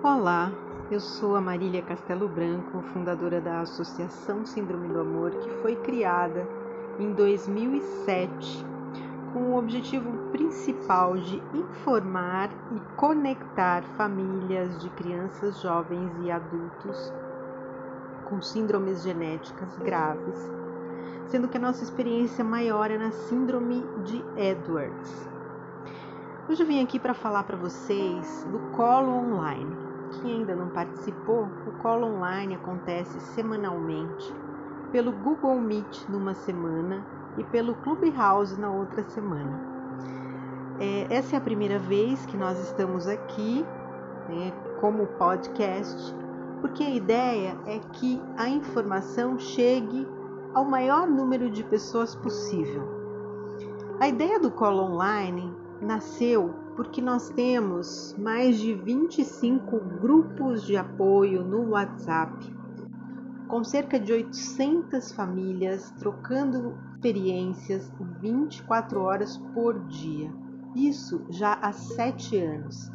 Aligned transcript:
Olá, 0.00 0.52
eu 0.92 1.00
sou 1.00 1.34
a 1.34 1.40
Marília 1.40 1.82
Castelo 1.82 2.28
Branco, 2.28 2.80
fundadora 2.92 3.40
da 3.40 3.62
Associação 3.62 4.46
Síndrome 4.46 4.86
do 4.86 5.00
Amor, 5.00 5.32
que 5.32 5.50
foi 5.60 5.74
criada 5.74 6.46
em 7.00 7.12
2007 7.12 8.64
com 9.32 9.40
o 9.40 9.58
objetivo 9.58 10.30
principal 10.30 11.16
de 11.16 11.42
informar 11.52 12.48
e 12.76 12.78
conectar 12.94 13.82
famílias 13.96 14.80
de 14.80 14.88
crianças, 14.90 15.60
jovens 15.60 16.12
e 16.22 16.30
adultos 16.30 17.12
com 18.26 18.40
síndromes 18.40 19.02
genéticas 19.02 19.76
graves, 19.78 20.48
sendo 21.26 21.48
que 21.48 21.56
a 21.56 21.60
nossa 21.60 21.82
experiência 21.82 22.44
maior 22.44 22.88
é 22.88 22.98
na 22.98 23.10
Síndrome 23.10 23.84
de 24.04 24.24
Edwards. 24.36 25.28
Hoje 26.48 26.62
eu 26.62 26.66
vim 26.68 26.80
aqui 26.80 27.00
para 27.00 27.14
falar 27.14 27.42
para 27.42 27.56
vocês 27.56 28.46
do 28.52 28.60
Colo 28.76 29.10
Online. 29.10 29.87
Quem 30.10 30.38
ainda 30.38 30.54
não 30.54 30.68
participou, 30.68 31.48
o 31.66 31.72
Colo 31.82 32.06
Online 32.06 32.54
acontece 32.54 33.20
semanalmente 33.20 34.34
pelo 34.90 35.12
Google 35.12 35.60
Meet 35.60 36.08
numa 36.08 36.34
semana 36.34 37.04
e 37.36 37.44
pelo 37.44 37.74
Clubhouse 37.76 38.58
na 38.58 38.70
outra 38.70 39.02
semana. 39.10 39.60
É, 40.80 41.06
essa 41.10 41.36
é 41.36 41.38
a 41.38 41.42
primeira 41.42 41.78
vez 41.78 42.24
que 42.26 42.36
nós 42.36 42.58
estamos 42.60 43.06
aqui 43.06 43.64
né, 44.28 44.52
como 44.80 45.06
podcast, 45.06 46.14
porque 46.60 46.82
a 46.82 46.90
ideia 46.90 47.56
é 47.66 47.78
que 47.92 48.20
a 48.36 48.48
informação 48.48 49.38
chegue 49.38 50.06
ao 50.54 50.64
maior 50.64 51.06
número 51.06 51.50
de 51.50 51.62
pessoas 51.64 52.14
possível. 52.14 52.82
A 54.00 54.08
ideia 54.08 54.38
do 54.38 54.50
Colo 54.50 54.82
Online 54.82 55.52
nasceu 55.80 56.54
porque 56.78 57.02
nós 57.02 57.28
temos 57.30 58.14
mais 58.16 58.56
de 58.60 58.72
25 58.72 59.80
grupos 60.00 60.64
de 60.64 60.76
apoio 60.76 61.42
no 61.42 61.70
WhatsApp, 61.70 62.54
com 63.48 63.64
cerca 63.64 63.98
de 63.98 64.12
800 64.12 65.10
famílias 65.10 65.90
trocando 65.98 66.78
experiências 66.94 67.92
24 68.20 69.00
horas 69.00 69.38
por 69.52 69.88
dia. 69.88 70.30
Isso 70.76 71.26
já 71.30 71.54
há 71.54 71.72
sete 71.72 72.36
anos. 72.36 72.88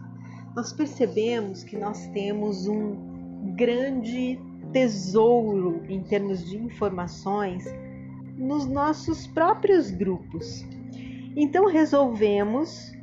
Nós 0.56 0.72
percebemos 0.72 1.66
que 1.66 1.76
nós 1.76 2.08
temos 2.14 2.70
um 2.70 3.54
grande 3.54 4.40
tesouro 4.72 5.82
em 5.90 6.02
termos 6.04 6.46
de 6.46 6.56
informações 6.56 7.66
nos 8.38 8.66
nossos 8.66 9.28
próprios 9.28 9.92
grupos. 9.92 10.66
Então 11.36 11.68
resolvemos 11.68 12.94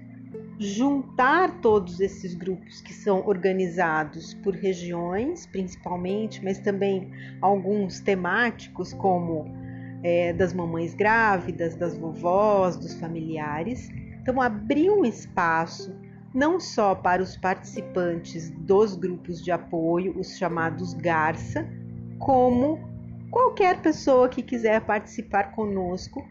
juntar 0.60 1.58
todos 1.62 2.00
esses 2.00 2.34
grupos 2.34 2.82
que 2.82 2.92
são 2.92 3.26
organizados 3.26 4.34
por 4.34 4.54
regiões, 4.54 5.46
principalmente, 5.46 6.44
mas 6.44 6.58
também 6.58 7.10
alguns 7.40 8.00
temáticos, 8.00 8.92
como 8.92 9.50
é, 10.02 10.34
das 10.34 10.52
mamães 10.52 10.92
grávidas, 10.92 11.74
das 11.76 11.96
vovós, 11.96 12.76
dos 12.76 12.92
familiares. 12.92 13.88
Então, 14.20 14.38
abrir 14.38 14.90
um 14.90 15.02
espaço 15.02 15.96
não 16.34 16.60
só 16.60 16.94
para 16.94 17.22
os 17.22 17.38
participantes 17.38 18.50
dos 18.50 18.94
grupos 18.94 19.42
de 19.42 19.50
apoio, 19.50 20.14
os 20.18 20.36
chamados 20.36 20.92
Garça, 20.92 21.66
como 22.18 22.78
qualquer 23.30 23.80
pessoa 23.80 24.28
que 24.28 24.42
quiser 24.42 24.82
participar 24.82 25.52
conosco 25.52 26.22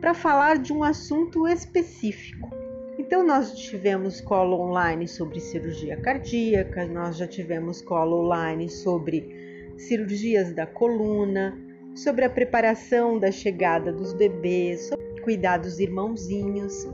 para 0.00 0.14
falar 0.14 0.58
de 0.58 0.72
um 0.72 0.84
assunto 0.84 1.48
específico. 1.48 2.61
Então, 3.04 3.26
nós 3.26 3.52
tivemos 3.58 4.20
colo 4.20 4.60
online 4.60 5.08
sobre 5.08 5.40
cirurgia 5.40 5.96
cardíaca, 5.96 6.86
nós 6.86 7.16
já 7.16 7.26
tivemos 7.26 7.82
colo 7.82 8.24
online 8.24 8.68
sobre 8.68 9.74
cirurgias 9.76 10.54
da 10.54 10.66
coluna, 10.66 11.58
sobre 11.96 12.24
a 12.24 12.30
preparação 12.30 13.18
da 13.18 13.32
chegada 13.32 13.92
dos 13.92 14.12
bebês, 14.12 14.82
sobre 14.82 15.20
cuidar 15.20 15.56
dos 15.56 15.80
irmãozinhos. 15.80 16.86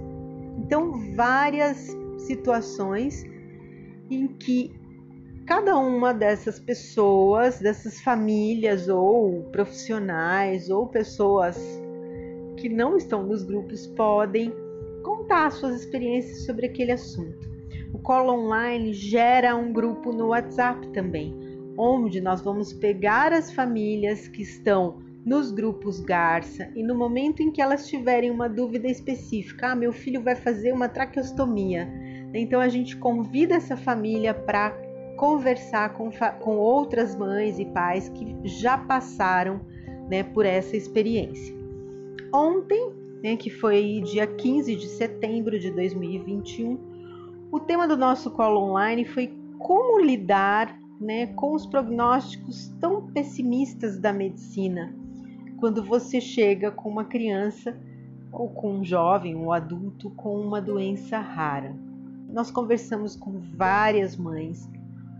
Então, 0.56 0.92
várias 1.14 1.94
situações 2.16 3.26
em 4.10 4.28
que 4.28 4.74
cada 5.44 5.76
uma 5.76 6.14
dessas 6.14 6.58
pessoas, 6.58 7.58
dessas 7.58 8.00
famílias 8.00 8.88
ou 8.88 9.42
profissionais 9.52 10.70
ou 10.70 10.86
pessoas 10.86 11.58
que 12.56 12.70
não 12.70 12.96
estão 12.96 13.22
nos 13.22 13.44
grupos 13.44 13.86
podem 13.88 14.50
contar 15.28 15.50
suas 15.50 15.82
experiências 15.82 16.46
sobre 16.46 16.64
aquele 16.64 16.90
assunto. 16.90 17.46
O 17.92 17.98
Colo 17.98 18.32
Online 18.32 18.94
gera 18.94 19.54
um 19.54 19.74
grupo 19.74 20.10
no 20.10 20.28
WhatsApp 20.28 20.88
também, 20.88 21.36
onde 21.76 22.18
nós 22.18 22.40
vamos 22.40 22.72
pegar 22.72 23.30
as 23.34 23.52
famílias 23.52 24.26
que 24.26 24.40
estão 24.40 25.02
nos 25.26 25.52
grupos 25.52 26.00
Garça 26.00 26.70
e 26.74 26.82
no 26.82 26.94
momento 26.94 27.42
em 27.42 27.52
que 27.52 27.60
elas 27.60 27.86
tiverem 27.86 28.30
uma 28.30 28.48
dúvida 28.48 28.88
específica, 28.88 29.72
ah, 29.72 29.76
meu 29.76 29.92
filho 29.92 30.22
vai 30.22 30.34
fazer 30.34 30.72
uma 30.72 30.88
traqueostomia. 30.88 31.86
Então 32.32 32.58
a 32.58 32.68
gente 32.70 32.96
convida 32.96 33.56
essa 33.56 33.76
família 33.76 34.32
para 34.32 34.70
conversar 35.18 35.92
com, 35.92 36.10
com 36.40 36.56
outras 36.56 37.14
mães 37.14 37.58
e 37.58 37.66
pais 37.66 38.08
que 38.08 38.34
já 38.44 38.78
passaram 38.78 39.60
né, 40.08 40.22
por 40.22 40.46
essa 40.46 40.74
experiência. 40.74 41.54
Ontem, 42.32 42.97
né, 43.22 43.36
que 43.36 43.50
foi 43.50 44.02
dia 44.04 44.26
15 44.26 44.76
de 44.76 44.86
setembro 44.88 45.58
de 45.58 45.70
2021, 45.70 46.78
o 47.50 47.60
tema 47.60 47.88
do 47.88 47.96
nosso 47.96 48.30
colo 48.30 48.60
online 48.60 49.04
foi 49.04 49.32
como 49.58 50.00
lidar 50.00 50.78
né, 51.00 51.26
com 51.28 51.54
os 51.54 51.66
prognósticos 51.66 52.68
tão 52.80 53.06
pessimistas 53.12 53.98
da 53.98 54.12
medicina 54.12 54.94
quando 55.58 55.82
você 55.82 56.20
chega 56.20 56.70
com 56.70 56.88
uma 56.88 57.04
criança 57.04 57.76
ou 58.30 58.48
com 58.48 58.78
um 58.78 58.84
jovem, 58.84 59.34
um 59.34 59.52
adulto 59.52 60.10
com 60.10 60.40
uma 60.40 60.60
doença 60.60 61.18
rara. 61.18 61.74
Nós 62.28 62.50
conversamos 62.50 63.16
com 63.16 63.40
várias 63.56 64.16
mães, 64.16 64.68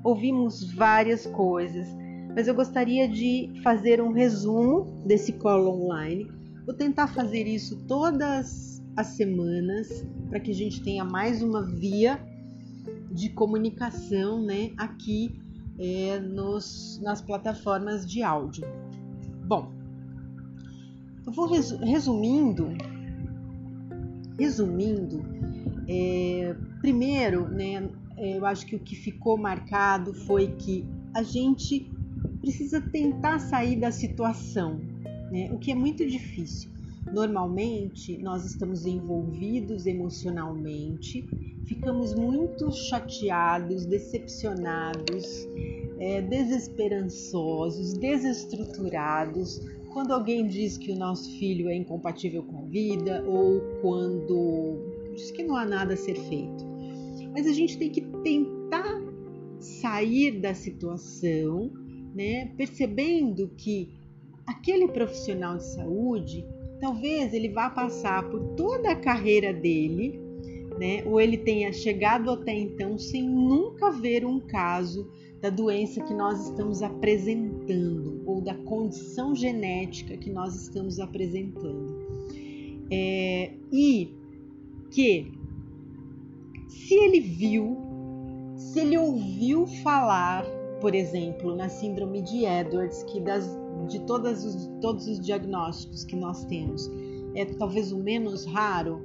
ouvimos 0.04 0.72
várias 0.72 1.26
coisas, 1.26 1.88
mas 2.34 2.47
eu 2.47 2.54
gostaria 2.54 3.08
de 3.08 3.50
fazer 3.64 4.00
um 4.00 4.12
resumo 4.12 4.84
desse 5.04 5.32
colo 5.32 5.70
online. 5.70 6.31
Vou 6.69 6.77
tentar 6.77 7.06
fazer 7.06 7.47
isso 7.47 7.83
todas 7.89 8.84
as 8.95 9.06
semanas 9.06 10.06
para 10.29 10.39
que 10.39 10.51
a 10.51 10.55
gente 10.55 10.83
tenha 10.83 11.03
mais 11.03 11.43
uma 11.43 11.65
via 11.65 12.23
de 13.11 13.31
comunicação, 13.31 14.45
né, 14.45 14.73
aqui 14.77 15.41
é, 15.79 16.19
nos, 16.19 17.01
nas 17.03 17.23
plataformas 17.23 18.06
de 18.06 18.23
áudio. 18.23 18.65
Bom, 19.47 19.73
eu 21.25 21.33
vou 21.33 21.47
resumindo, 21.47 22.69
resumindo, 24.39 25.25
é, 25.89 26.55
primeiro, 26.83 27.49
né, 27.49 27.89
eu 28.19 28.45
acho 28.45 28.67
que 28.67 28.77
o 28.77 28.79
que 28.79 28.95
ficou 28.95 29.39
marcado 29.39 30.12
foi 30.12 30.49
que 30.49 30.87
a 31.15 31.23
gente 31.23 31.91
precisa 32.43 32.79
tentar 32.79 33.39
sair 33.39 33.81
da 33.81 33.91
situação, 33.91 34.83
né, 35.31 35.50
o 35.53 35.59
que 35.59 35.71
é 35.71 35.75
muito 35.75 36.06
difícil. 36.06 36.71
Normalmente 37.12 38.19
nós 38.19 38.44
estamos 38.44 38.84
envolvidos 38.84 39.87
emocionalmente, 39.87 41.27
ficamos 41.66 42.15
muito 42.15 42.71
chateados, 42.72 43.87
decepcionados, 43.87 45.49
é, 45.99 46.21
desesperançosos, 46.22 47.94
desestruturados 47.94 49.61
quando 49.93 50.12
alguém 50.12 50.47
diz 50.47 50.77
que 50.77 50.93
o 50.93 50.97
nosso 50.97 51.31
filho 51.38 51.69
é 51.69 51.75
incompatível 51.75 52.43
com 52.43 52.59
a 52.59 52.62
vida 52.67 53.25
ou 53.27 53.61
quando 53.81 55.12
diz 55.14 55.31
que 55.31 55.43
não 55.43 55.56
há 55.56 55.64
nada 55.64 55.94
a 55.94 55.97
ser 55.97 56.14
feito. 56.14 56.64
Mas 57.32 57.47
a 57.47 57.52
gente 57.52 57.79
tem 57.79 57.91
que 57.91 58.02
tentar 58.23 59.00
sair 59.58 60.41
da 60.41 60.55
situação, 60.55 61.70
né, 62.14 62.47
percebendo 62.56 63.49
que 63.56 63.98
aquele 64.49 64.89
profissional 64.89 65.59
de 65.59 65.65
saúde 65.65 66.47
talvez 66.81 67.35
ele 67.35 67.50
vá 67.50 67.69
passar 67.69 68.29
por 68.31 68.41
toda 68.55 68.93
a 68.93 68.97
carreira 68.97 69.53
dele, 69.53 70.21
né? 70.79 71.03
Ou 71.05 71.21
ele 71.21 71.37
tenha 71.37 71.73
chegado 71.73 72.31
até 72.31 72.55
então 72.55 72.97
sem 72.97 73.29
nunca 73.29 73.91
ver 73.91 74.25
um 74.25 74.41
caso 74.41 75.11
da 75.41 75.50
doença 75.50 76.03
que 76.03 76.15
nós 76.15 76.49
estamos 76.49 76.83
apresentando 76.83 78.23
ou 78.27 78.41
da 78.41 78.55
condição 78.55 79.35
genética 79.35 80.17
que 80.17 80.31
nós 80.31 80.55
estamos 80.55 80.99
apresentando. 80.99 82.09
É, 82.91 83.53
e 83.73 84.15
que 84.91 85.31
se 86.69 86.95
ele 86.95 87.21
viu, 87.21 87.77
se 88.56 88.81
ele 88.81 88.97
ouviu 88.97 89.67
falar, 89.83 90.45
por 90.81 90.95
exemplo, 90.95 91.55
na 91.55 91.69
síndrome 91.69 92.23
de 92.23 92.45
Edwards, 92.45 93.03
que 93.05 93.21
das, 93.21 93.47
de 93.88 94.00
todas 94.00 94.44
os, 94.44 94.69
todos 94.81 95.06
os 95.06 95.19
diagnósticos 95.20 96.05
que 96.05 96.14
nós 96.14 96.44
temos 96.44 96.88
é 97.35 97.44
talvez 97.44 97.93
o 97.93 97.99
menos 97.99 98.44
raro, 98.44 99.05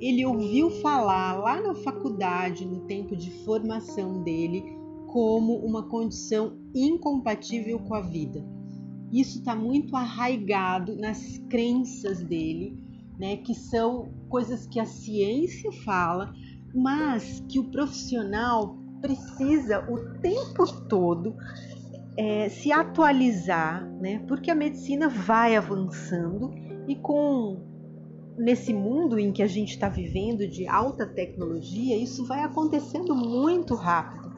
ele 0.00 0.24
ouviu 0.26 0.70
falar 0.70 1.38
lá 1.38 1.60
na 1.60 1.74
faculdade, 1.74 2.66
no 2.66 2.80
tempo 2.80 3.16
de 3.16 3.30
formação 3.44 4.22
dele, 4.22 4.64
como 5.06 5.54
uma 5.56 5.84
condição 5.84 6.58
incompatível 6.74 7.78
com 7.78 7.94
a 7.94 8.00
vida. 8.00 8.44
Isso 9.12 9.38
está 9.38 9.54
muito 9.54 9.94
arraigado 9.96 10.96
nas 10.96 11.38
crenças 11.48 12.22
dele, 12.22 12.76
né, 13.18 13.36
que 13.36 13.54
são 13.54 14.08
coisas 14.28 14.66
que 14.66 14.80
a 14.80 14.84
ciência 14.84 15.70
fala, 15.84 16.34
mas 16.74 17.44
que 17.48 17.60
o 17.60 17.70
profissional 17.70 18.76
precisa 19.00 19.86
o 19.88 20.18
tempo 20.20 20.66
todo 20.88 21.36
é, 22.16 22.48
se 22.48 22.70
atualizar, 22.72 23.84
né? 24.00 24.22
Porque 24.28 24.50
a 24.50 24.54
medicina 24.54 25.08
vai 25.08 25.56
avançando 25.56 26.52
e 26.86 26.94
com 26.94 27.74
nesse 28.36 28.74
mundo 28.74 29.18
em 29.18 29.32
que 29.32 29.42
a 29.42 29.46
gente 29.46 29.70
está 29.70 29.88
vivendo 29.88 30.46
de 30.48 30.66
alta 30.66 31.06
tecnologia, 31.06 31.96
isso 31.96 32.26
vai 32.26 32.42
acontecendo 32.42 33.14
muito 33.14 33.74
rápido. 33.74 34.32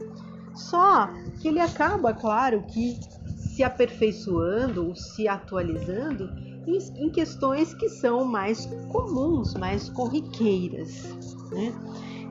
Só 0.55 1.08
que 1.40 1.49
ele 1.49 1.61
acaba, 1.61 2.12
claro, 2.12 2.62
que 2.62 2.99
se 3.37 3.62
aperfeiçoando 3.62 4.88
ou 4.88 4.94
se 4.94 5.26
atualizando 5.26 6.31
em 6.67 7.11
questões 7.11 7.72
que 7.75 7.88
são 7.88 8.25
mais 8.25 8.67
comuns, 8.90 9.55
mais 9.55 9.88
corriqueiras. 9.88 11.17
Né? 11.50 11.72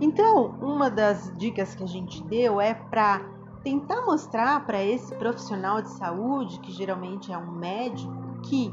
Então, 0.01 0.57
uma 0.61 0.89
das 0.89 1.35
dicas 1.37 1.73
que 1.73 1.83
a 1.83 1.87
gente 1.87 2.21
deu 2.25 2.59
é 2.59 2.73
para 2.73 3.34
tentar 3.65 4.05
mostrar 4.05 4.63
para 4.63 4.81
esse 4.83 5.13
profissional 5.15 5.81
de 5.81 5.89
saúde, 5.89 6.59
que 6.59 6.71
geralmente 6.71 7.33
é 7.33 7.37
um 7.37 7.51
médico, 7.51 8.13
que 8.43 8.71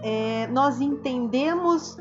é, 0.00 0.46
nós 0.46 0.80
entendemos 0.80 1.98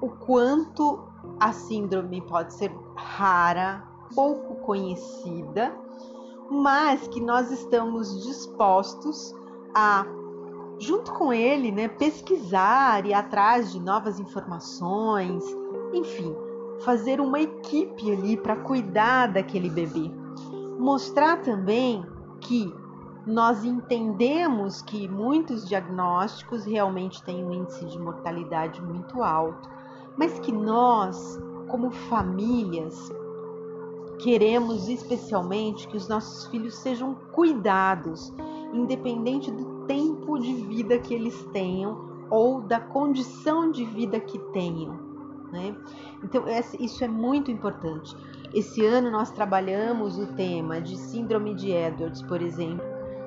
o 0.00 0.08
quanto 0.08 0.98
a 1.38 1.52
síndrome 1.52 2.20
pode 2.22 2.52
ser 2.52 2.74
rara, 2.96 3.84
pouco 4.12 4.56
conhecida, 4.66 5.72
mas 6.50 7.06
que 7.06 7.20
nós 7.20 7.52
estamos 7.52 8.26
dispostos 8.26 9.32
a 9.72 10.04
junto 10.80 11.12
com 11.12 11.32
ele, 11.32 11.70
né, 11.70 11.86
pesquisar 11.86 13.06
e 13.06 13.14
atrás 13.14 13.70
de 13.70 13.78
novas 13.78 14.18
informações, 14.18 15.44
enfim, 15.92 16.34
fazer 16.80 17.20
uma 17.20 17.38
equipe 17.38 18.10
ali 18.10 18.36
para 18.36 18.56
cuidar 18.56 19.28
daquele 19.28 19.70
bebê. 19.70 20.21
Mostrar 20.82 21.40
também 21.42 22.04
que 22.40 22.74
nós 23.24 23.64
entendemos 23.64 24.82
que 24.82 25.06
muitos 25.06 25.64
diagnósticos 25.68 26.64
realmente 26.64 27.22
têm 27.22 27.44
um 27.44 27.52
índice 27.52 27.84
de 27.84 27.96
mortalidade 28.00 28.82
muito 28.82 29.22
alto, 29.22 29.70
mas 30.16 30.40
que 30.40 30.50
nós, 30.50 31.40
como 31.68 31.92
famílias, 31.92 33.12
queremos 34.18 34.88
especialmente 34.88 35.86
que 35.86 35.96
os 35.96 36.08
nossos 36.08 36.48
filhos 36.48 36.74
sejam 36.74 37.14
cuidados, 37.30 38.32
independente 38.72 39.52
do 39.52 39.86
tempo 39.86 40.36
de 40.36 40.52
vida 40.52 40.98
que 40.98 41.14
eles 41.14 41.44
tenham 41.52 42.26
ou 42.28 42.60
da 42.60 42.80
condição 42.80 43.70
de 43.70 43.84
vida 43.84 44.18
que 44.18 44.36
tenham. 44.52 45.11
Né? 45.52 45.76
Então, 46.24 46.44
isso 46.80 47.04
é 47.04 47.08
muito 47.08 47.50
importante. 47.50 48.16
Esse 48.54 48.84
ano 48.84 49.10
nós 49.10 49.30
trabalhamos 49.30 50.18
o 50.18 50.26
tema 50.28 50.80
de 50.80 50.96
Síndrome 50.96 51.54
de 51.54 51.70
Edwards, 51.70 52.22
por 52.22 52.40
exemplo, 52.40 52.84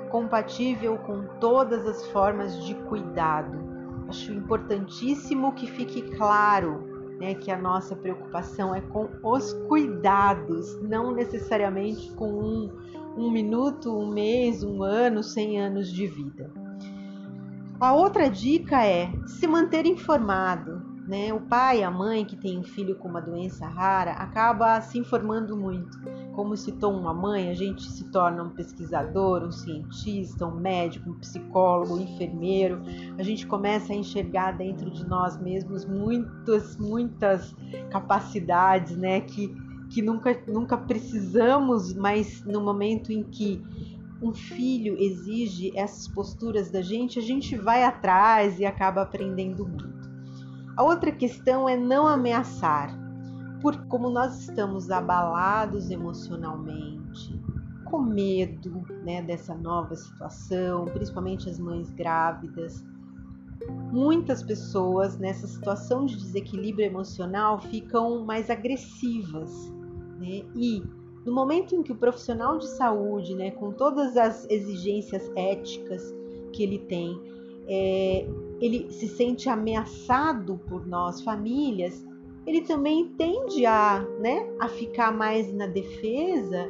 compatível 0.10 0.98
com 0.98 1.25
todas 1.39 1.86
as 1.86 2.06
formas 2.07 2.63
de 2.66 2.74
cuidado. 2.74 3.57
Acho 4.07 4.33
importantíssimo 4.33 5.54
que 5.54 5.68
fique 5.68 6.01
claro 6.16 6.83
né, 7.19 7.36
que 7.36 7.51
a 7.51 7.57
nossa 7.57 7.95
preocupação 7.95 8.74
é 8.74 8.81
com 8.81 9.07
os 9.24 9.54
cuidados, 9.68 10.81
não 10.81 11.12
necessariamente 11.12 12.12
com 12.13 12.28
um 12.28 12.86
um 13.18 13.31
minuto, 13.31 13.98
um 13.98 14.12
mês, 14.12 14.63
um 14.63 14.83
ano, 14.83 15.24
cem 15.24 15.60
anos 15.60 15.92
de 15.92 16.06
vida. 16.06 16.51
A 17.80 17.94
outra 17.94 18.30
dica 18.30 18.86
é 18.86 19.10
se 19.25 19.48
manter 19.48 19.86
informado. 19.86 20.85
Né? 21.07 21.31
O 21.31 21.40
pai, 21.40 21.84
a 21.84 21.92
mãe 21.92 22.25
que 22.25 22.36
tem 22.36 22.57
um 22.57 22.63
filho 22.63 22.96
com 22.96 23.07
uma 23.07 23.22
doença 23.22 23.68
rara 23.68 24.13
acaba 24.13 24.81
se 24.81 24.98
informando 24.98 25.56
muito. 25.56 26.00
Como 26.34 26.57
citou 26.57 26.92
uma 26.94 27.13
mãe, 27.13 27.50
a 27.50 27.54
gente 27.54 27.84
se 27.84 28.06
torna 28.06 28.44
um 28.44 28.50
pesquisador, 28.50 29.44
um 29.44 29.52
cientista, 29.52 30.48
um 30.48 30.60
médico, 30.60 31.12
um 31.12 31.19
psicólogo, 31.19 31.96
um 31.96 32.02
enfermeiro. 32.02 32.81
A 33.19 33.24
gente 33.24 33.46
começa 33.46 33.94
a 33.94 33.96
enxergar 33.96 34.54
dentro 34.54 34.90
de 34.90 35.07
nós 35.07 35.40
mesmos 35.40 35.86
muitas, 35.86 36.75
muitas 36.78 37.56
capacidades, 37.92 38.98
né? 38.98 39.22
Que 39.22 39.54
que 39.90 40.02
nunca, 40.02 40.38
nunca 40.48 40.78
precisamos, 40.78 41.94
mas 41.94 42.44
no 42.44 42.62
momento 42.62 43.12
em 43.12 43.24
que 43.24 43.62
um 44.22 44.34
filho 44.34 44.98
exige 44.98 45.72
essas 45.78 46.07
posturas 46.07 46.72
da 46.72 46.81
gente, 46.81 47.19
a 47.19 47.22
gente 47.22 47.56
vai 47.56 47.84
atrás 47.84 48.60
e 48.60 48.66
acaba 48.66 49.02
aprendendo 49.02 49.66
muito. 49.68 49.94
A 50.75 50.83
outra 50.83 51.12
questão 51.12 51.68
é 51.68 51.77
não 51.77 52.07
ameaçar, 52.07 52.94
porque 53.62 53.86
como 53.88 54.10
nós 54.10 54.39
estamos 54.42 54.92
abalados 54.92 55.89
emocionalmente, 55.89 57.42
com 57.86 58.01
medo 58.01 58.83
né, 59.04 59.22
dessa 59.22 59.56
nova 59.56 59.95
situação, 59.95 60.86
principalmente 60.86 61.50
as 61.50 61.60
mães 61.60 61.89
grávidas, 61.92 62.83
muitas 63.92 64.44
pessoas 64.44 65.18
nessa 65.18 65.48
situação 65.48 66.06
de 66.06 66.18
desequilíbrio 66.18 66.86
emocional 66.86 67.60
ficam 67.60 68.25
mais 68.25 68.50
agressivas 68.50 69.74
né? 70.19 70.44
E 70.56 70.83
no 71.25 71.33
momento 71.33 71.75
em 71.75 71.83
que 71.83 71.92
o 71.92 71.95
profissional 71.95 72.57
de 72.57 72.68
saúde, 72.68 73.36
né, 73.36 73.51
com 73.51 73.71
todas 73.71 74.16
as 74.16 74.48
exigências 74.50 75.31
éticas 75.36 76.13
que 76.54 76.63
ele 76.63 76.80
tem, 76.80 77.19
é, 77.68 78.28
ele 78.60 78.92
se 78.92 79.07
sente 79.07 79.50
ameaçado 79.50 80.60
por 80.68 80.86
nós, 80.88 81.22
famílias, 81.22 82.06
ele 82.46 82.62
também 82.62 83.10
tende 83.18 83.66
a, 83.66 84.06
né, 84.19 84.48
a 84.60 84.68
ficar 84.68 85.12
mais 85.12 85.52
na 85.54 85.68
defesa 85.68 86.69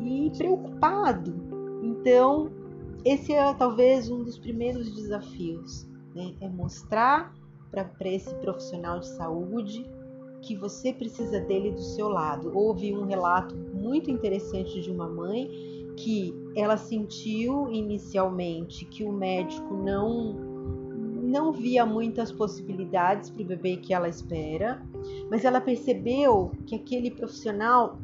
e 0.00 0.30
preocupado. 0.36 1.34
Então, 1.82 2.50
esse 3.04 3.32
é 3.32 3.52
talvez 3.54 4.10
um 4.10 4.22
dos 4.22 4.38
primeiros 4.38 4.94
desafios, 4.94 5.88
né, 6.14 6.34
é 6.40 6.48
mostrar 6.48 7.34
para 7.70 8.08
esse 8.08 8.34
profissional 8.36 9.00
de 9.00 9.08
saúde 9.08 9.84
que 10.42 10.54
você 10.54 10.92
precisa 10.92 11.40
dele 11.40 11.72
do 11.72 11.82
seu 11.82 12.08
lado. 12.08 12.56
Houve 12.56 12.96
um 12.96 13.04
relato 13.04 13.56
muito 13.74 14.10
interessante 14.10 14.80
de 14.80 14.90
uma 14.90 15.08
mãe 15.08 15.50
que 15.96 16.32
ela 16.54 16.76
sentiu 16.76 17.68
inicialmente 17.70 18.84
que 18.84 19.02
o 19.02 19.12
médico 19.12 19.74
não 19.74 20.45
não 21.36 21.52
via 21.52 21.84
muitas 21.84 22.32
possibilidades 22.32 23.28
para 23.28 23.42
o 23.42 23.44
bebê 23.44 23.76
que 23.76 23.92
ela 23.92 24.08
espera, 24.08 24.80
mas 25.30 25.44
ela 25.44 25.60
percebeu 25.60 26.50
que 26.66 26.74
aquele 26.74 27.10
profissional 27.10 27.98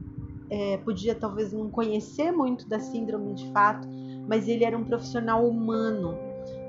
é, 0.50 0.76
podia 0.76 1.14
talvez 1.14 1.50
não 1.50 1.70
conhecer 1.70 2.30
muito 2.30 2.68
da 2.68 2.78
síndrome 2.78 3.32
de 3.32 3.50
fato, 3.52 3.88
mas 4.28 4.48
ele 4.48 4.64
era 4.64 4.76
um 4.76 4.84
profissional 4.84 5.48
humano. 5.48 6.14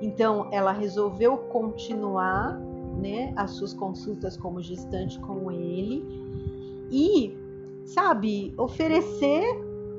Então 0.01 0.47
ela 0.53 0.71
resolveu 0.71 1.35
continuar 1.37 2.57
né, 2.97 3.33
as 3.35 3.51
suas 3.51 3.73
consultas 3.73 4.37
como 4.37 4.61
gestante 4.61 5.19
com 5.19 5.51
ele 5.51 6.05
e, 6.89 7.37
sabe, 7.83 8.53
oferecer 8.57 9.43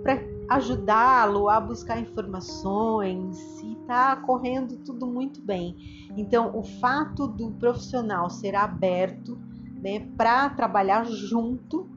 para 0.03 0.19
ajudá-lo 0.49 1.49
a 1.49 1.61
buscar 1.61 2.01
informações 2.01 3.63
e 3.63 3.74
tá 3.87 4.17
correndo 4.17 4.77
tudo 4.85 5.07
muito 5.07 5.41
bem. 5.41 6.09
Então, 6.17 6.57
o 6.57 6.63
fato 6.63 7.27
do 7.27 7.51
profissional 7.53 8.31
ser 8.31 8.55
aberto, 8.55 9.39
né, 9.83 10.01
para 10.17 10.49
trabalhar 10.51 11.05
junto 11.05 11.89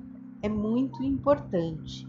é 0.41 0.49
muito 0.49 1.03
importante. 1.03 2.07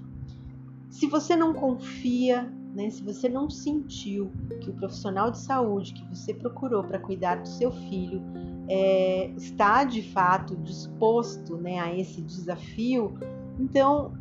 Se 0.91 1.07
você 1.07 1.37
não 1.37 1.53
confia 1.53 2.53
né? 2.75 2.91
Se 2.91 3.03
você 3.03 3.29
não 3.29 3.49
sentiu 3.49 4.31
que 4.61 4.71
o 4.71 4.75
profissional 4.75 5.31
de 5.31 5.39
saúde 5.39 5.93
que 5.93 6.05
você 6.09 6.35
procurou 6.35 6.85
para 6.85 6.99
cuidar 6.99 7.37
do 7.37 7.49
seu 7.49 7.73
filho 7.73 8.23
é, 8.69 9.31
está 9.37 9.85
de 9.85 10.03
fato 10.13 10.57
disposto 10.57 11.57
né, 11.57 11.79
a 11.81 11.93
esse 11.97 12.21
desafio, 12.21 13.19
então 13.59 14.13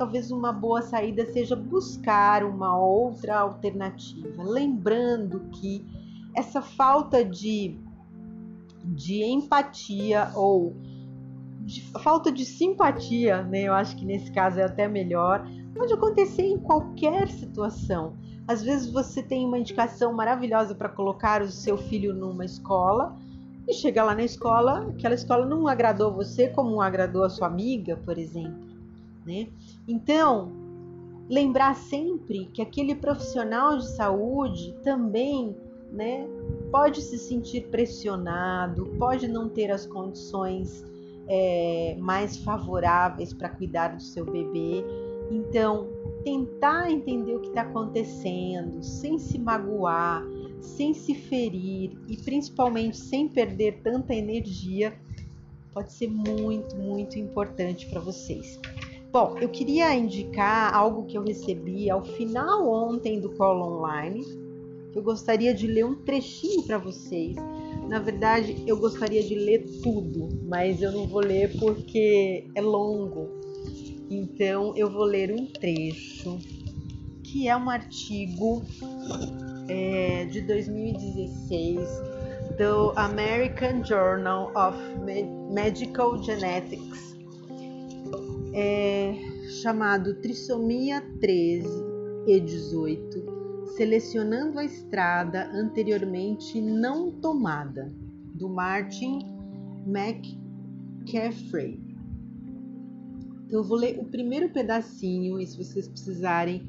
talvez 0.00 0.30
uma 0.30 0.50
boa 0.50 0.80
saída 0.80 1.26
seja 1.26 1.54
buscar 1.54 2.42
uma 2.42 2.74
outra 2.76 3.38
alternativa. 3.38 4.42
Lembrando 4.42 5.40
que 5.52 5.84
essa 6.34 6.62
falta 6.62 7.22
de, 7.22 7.76
de 8.82 9.22
empatia 9.22 10.30
ou 10.34 10.74
de, 11.60 11.82
falta 12.02 12.32
de 12.32 12.46
simpatia, 12.46 13.42
né? 13.42 13.64
Eu 13.64 13.74
acho 13.74 13.94
que 13.94 14.06
nesse 14.06 14.32
caso 14.32 14.58
é 14.58 14.64
até 14.64 14.88
melhor, 14.88 15.46
Pode 15.74 15.92
acontecer 15.92 16.42
em 16.42 16.58
qualquer 16.58 17.28
situação. 17.28 18.14
Às 18.46 18.62
vezes 18.62 18.90
você 18.90 19.22
tem 19.22 19.46
uma 19.46 19.58
indicação 19.58 20.12
maravilhosa 20.12 20.74
para 20.74 20.88
colocar 20.88 21.42
o 21.42 21.50
seu 21.50 21.78
filho 21.78 22.12
numa 22.12 22.44
escola 22.44 23.16
e 23.68 23.72
chega 23.72 24.02
lá 24.02 24.14
na 24.14 24.24
escola, 24.24 24.88
aquela 24.90 25.14
escola 25.14 25.46
não 25.46 25.68
agradou 25.68 26.12
você 26.12 26.48
como 26.48 26.80
agradou 26.80 27.22
a 27.22 27.30
sua 27.30 27.46
amiga, 27.46 27.96
por 28.04 28.18
exemplo, 28.18 28.69
né? 29.26 29.48
Então, 29.86 30.52
lembrar 31.28 31.76
sempre 31.76 32.46
que 32.46 32.60
aquele 32.60 32.94
profissional 32.94 33.78
de 33.78 33.88
saúde 33.88 34.74
também, 34.82 35.56
né, 35.92 36.26
pode 36.70 37.00
se 37.00 37.18
sentir 37.18 37.68
pressionado, 37.68 38.86
pode 38.98 39.28
não 39.28 39.48
ter 39.48 39.70
as 39.70 39.86
condições 39.86 40.84
é, 41.28 41.96
mais 42.00 42.36
favoráveis 42.38 43.32
para 43.32 43.48
cuidar 43.48 43.88
do 43.88 44.02
seu 44.02 44.24
bebê. 44.24 44.84
Então, 45.30 45.86
tentar 46.24 46.90
entender 46.90 47.36
o 47.36 47.40
que 47.40 47.48
está 47.48 47.62
acontecendo, 47.62 48.82
sem 48.82 49.16
se 49.18 49.38
magoar, 49.38 50.24
sem 50.60 50.92
se 50.92 51.14
ferir 51.14 51.96
e 52.08 52.16
principalmente 52.16 52.96
sem 52.96 53.28
perder 53.28 53.80
tanta 53.82 54.12
energia, 54.12 54.92
pode 55.72 55.92
ser 55.92 56.08
muito, 56.08 56.76
muito 56.76 57.16
importante 57.18 57.88
para 57.88 58.00
vocês. 58.00 58.58
Bom, 59.12 59.36
eu 59.40 59.48
queria 59.48 59.92
indicar 59.92 60.72
algo 60.72 61.04
que 61.04 61.18
eu 61.18 61.24
recebi 61.24 61.90
ao 61.90 62.04
final 62.04 62.68
ontem 62.68 63.18
do 63.18 63.30
Call 63.30 63.60
Online, 63.60 64.24
eu 64.94 65.02
gostaria 65.02 65.52
de 65.52 65.66
ler 65.66 65.84
um 65.84 65.96
trechinho 65.96 66.62
para 66.62 66.78
vocês. 66.78 67.34
Na 67.88 67.98
verdade, 67.98 68.62
eu 68.68 68.76
gostaria 68.76 69.20
de 69.20 69.34
ler 69.34 69.64
tudo, 69.82 70.28
mas 70.44 70.80
eu 70.80 70.92
não 70.92 71.08
vou 71.08 71.22
ler 71.22 71.58
porque 71.58 72.46
é 72.54 72.60
longo. 72.60 73.28
Então, 74.08 74.76
eu 74.76 74.88
vou 74.88 75.04
ler 75.04 75.32
um 75.32 75.44
trecho 75.44 76.38
que 77.24 77.48
é 77.48 77.56
um 77.56 77.68
artigo 77.68 78.62
é, 79.68 80.24
de 80.26 80.40
2016 80.42 81.80
do 82.56 82.92
American 82.94 83.84
Journal 83.84 84.52
of 84.54 84.78
Medical 85.52 86.22
Genetics 86.22 87.09
é 88.52 89.14
chamado 89.62 90.14
Trissomia 90.16 91.00
13 91.20 91.68
e 92.26 92.40
18, 92.40 93.66
selecionando 93.76 94.58
a 94.58 94.64
estrada 94.64 95.48
anteriormente 95.52 96.60
não 96.60 97.12
tomada, 97.12 97.92
do 98.34 98.48
Martin 98.48 99.20
McCaffrey. 99.86 101.78
Então, 103.46 103.60
eu 103.60 103.64
vou 103.64 103.76
ler 103.76 103.98
o 103.98 104.04
primeiro 104.04 104.48
pedacinho 104.48 105.40
e 105.40 105.46
se 105.46 105.56
vocês 105.56 105.86
precisarem, 105.86 106.62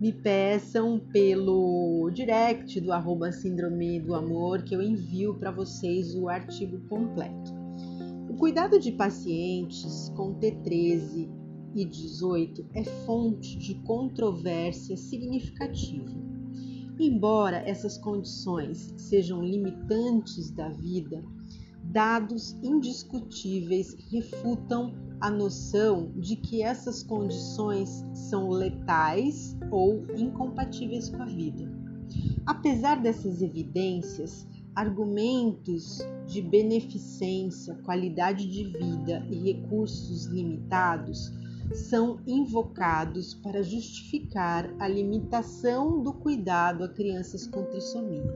me 0.00 0.12
peçam 0.12 0.98
pelo 1.12 2.08
direct 2.10 2.80
do 2.80 2.92
arroba 2.92 3.32
Síndrome 3.32 4.00
do 4.00 4.14
Amor 4.14 4.62
que 4.62 4.74
eu 4.74 4.80
envio 4.80 5.34
para 5.34 5.50
vocês 5.50 6.14
o 6.14 6.28
artigo 6.28 6.78
completo 6.88 7.57
cuidado 8.38 8.78
de 8.78 8.92
pacientes 8.92 10.12
com 10.14 10.32
T13 10.38 11.28
e 11.74 11.84
18 11.84 12.66
é 12.72 12.84
fonte 12.84 13.58
de 13.58 13.74
controvérsia 13.82 14.96
significativa. 14.96 16.16
Embora 17.00 17.68
essas 17.68 17.98
condições 17.98 18.94
sejam 18.96 19.42
limitantes 19.42 20.52
da 20.52 20.68
vida, 20.68 21.24
dados 21.82 22.56
indiscutíveis 22.62 23.96
refutam 24.08 24.94
a 25.20 25.28
noção 25.28 26.12
de 26.16 26.36
que 26.36 26.62
essas 26.62 27.02
condições 27.02 28.06
são 28.14 28.50
letais 28.50 29.56
ou 29.72 30.06
incompatíveis 30.16 31.10
com 31.10 31.22
a 31.22 31.26
vida. 31.26 31.68
Apesar 32.46 33.02
dessas 33.02 33.42
evidências, 33.42 34.46
argumentos 34.78 35.98
de 36.24 36.40
beneficência, 36.40 37.74
qualidade 37.84 38.48
de 38.48 38.62
vida 38.62 39.26
e 39.28 39.52
recursos 39.52 40.26
limitados 40.26 41.32
são 41.74 42.20
invocados 42.24 43.34
para 43.34 43.60
justificar 43.60 44.72
a 44.78 44.86
limitação 44.86 46.00
do 46.00 46.12
cuidado 46.12 46.84
a 46.84 46.88
crianças 46.88 47.44
com 47.44 47.64
trissomia. 47.64 48.32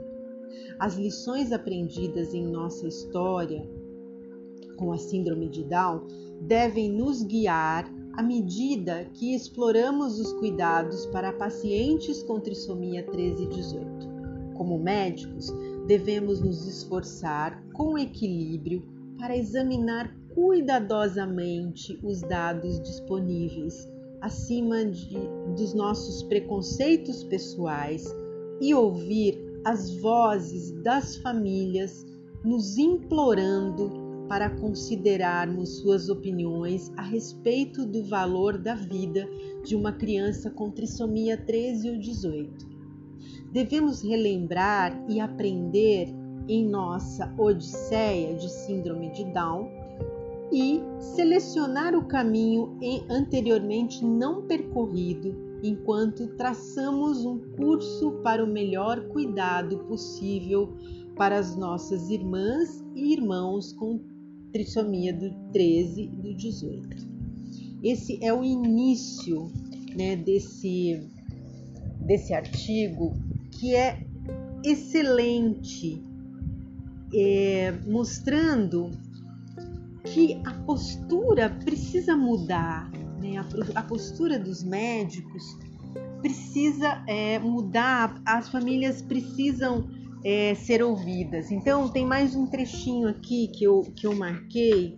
As 0.80 0.96
lições 0.96 1.52
aprendidas 1.52 2.34
em 2.34 2.44
nossa 2.44 2.88
história 2.88 3.64
com 4.76 4.92
a 4.92 4.98
síndrome 4.98 5.48
de 5.48 5.62
Down 5.62 6.08
devem 6.40 6.90
nos 6.90 7.22
guiar 7.22 7.88
à 8.14 8.22
medida 8.22 9.08
que 9.14 9.32
exploramos 9.32 10.18
os 10.18 10.32
cuidados 10.32 11.06
para 11.06 11.32
pacientes 11.32 12.20
com 12.24 12.40
trissomia 12.40 13.06
13 13.06 13.44
e 13.44 13.46
18. 13.46 14.12
Como 14.54 14.78
médicos, 14.78 15.52
devemos 15.86 16.40
nos 16.40 16.66
esforçar 16.66 17.62
com 17.72 17.98
equilíbrio 17.98 18.82
para 19.18 19.36
examinar 19.36 20.14
cuidadosamente 20.34 21.98
os 22.02 22.22
dados 22.22 22.80
disponíveis, 22.80 23.88
acima 24.20 24.84
de, 24.84 25.18
dos 25.56 25.74
nossos 25.74 26.22
preconceitos 26.24 27.24
pessoais 27.24 28.04
e 28.60 28.74
ouvir 28.74 29.38
as 29.64 29.90
vozes 29.96 30.72
das 30.82 31.16
famílias 31.16 32.06
nos 32.44 32.78
implorando 32.78 33.90
para 34.28 34.48
considerarmos 34.48 35.78
suas 35.78 36.08
opiniões 36.08 36.90
a 36.96 37.02
respeito 37.02 37.84
do 37.84 38.04
valor 38.04 38.56
da 38.56 38.74
vida 38.74 39.28
de 39.64 39.76
uma 39.76 39.92
criança 39.92 40.50
com 40.50 40.70
trissomia 40.70 41.36
13 41.36 41.90
ou 41.90 41.98
18 41.98 42.71
devemos 43.52 44.02
relembrar 44.02 45.04
e 45.08 45.20
aprender 45.20 46.08
em 46.48 46.66
nossa 46.66 47.32
odisseia 47.38 48.34
de 48.34 48.50
síndrome 48.50 49.10
de 49.12 49.24
Down 49.26 49.68
e 50.52 50.82
selecionar 50.98 51.94
o 51.94 52.04
caminho 52.04 52.78
anteriormente 53.08 54.04
não 54.04 54.42
percorrido 54.42 55.34
enquanto 55.62 56.26
traçamos 56.36 57.24
um 57.24 57.38
curso 57.56 58.12
para 58.22 58.44
o 58.44 58.46
melhor 58.46 59.08
cuidado 59.08 59.78
possível 59.84 60.76
para 61.16 61.38
as 61.38 61.56
nossas 61.56 62.10
irmãs 62.10 62.84
e 62.94 63.12
irmãos 63.12 63.72
com 63.72 64.00
trissomia 64.52 65.12
do 65.12 65.30
13 65.52 66.02
e 66.02 66.08
do 66.08 66.34
18. 66.34 67.12
Esse 67.82 68.22
é 68.22 68.32
o 68.32 68.44
início 68.44 69.50
né, 69.96 70.16
desse, 70.16 71.00
desse 72.04 72.34
artigo 72.34 73.14
que 73.50 73.74
é 73.74 74.04
excelente, 74.64 76.02
é, 77.14 77.72
mostrando 77.86 78.90
que 80.04 80.40
a 80.44 80.52
postura 80.64 81.50
precisa 81.50 82.16
mudar, 82.16 82.90
né? 83.20 83.36
a, 83.36 83.80
a 83.80 83.82
postura 83.82 84.38
dos 84.38 84.62
médicos 84.62 85.42
precisa 86.20 87.02
é, 87.06 87.38
mudar, 87.38 88.20
as 88.24 88.48
famílias 88.48 89.02
precisam 89.02 89.88
é, 90.24 90.54
ser 90.54 90.82
ouvidas. 90.82 91.50
Então, 91.50 91.88
tem 91.88 92.06
mais 92.06 92.34
um 92.36 92.46
trechinho 92.46 93.08
aqui 93.08 93.48
que 93.48 93.64
eu, 93.64 93.82
que 93.96 94.06
eu 94.06 94.14
marquei 94.14 94.96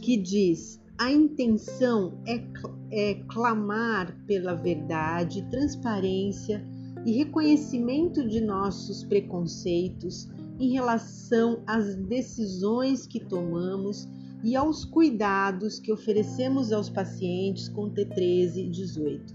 que 0.00 0.16
diz: 0.16 0.80
a 0.98 1.12
intenção 1.12 2.18
é, 2.26 2.42
é 2.90 3.14
clamar 3.28 4.16
pela 4.26 4.54
verdade, 4.54 5.42
transparência 5.50 6.64
e 7.04 7.12
reconhecimento 7.12 8.26
de 8.26 8.40
nossos 8.40 9.04
preconceitos 9.04 10.28
em 10.58 10.72
relação 10.72 11.62
às 11.66 11.94
decisões 11.94 13.06
que 13.06 13.20
tomamos 13.20 14.08
e 14.42 14.56
aos 14.56 14.84
cuidados 14.84 15.78
que 15.78 15.92
oferecemos 15.92 16.72
aos 16.72 16.88
pacientes 16.88 17.68
com 17.68 17.90
T13 17.90 18.56
e 18.56 18.68
18. 18.68 19.34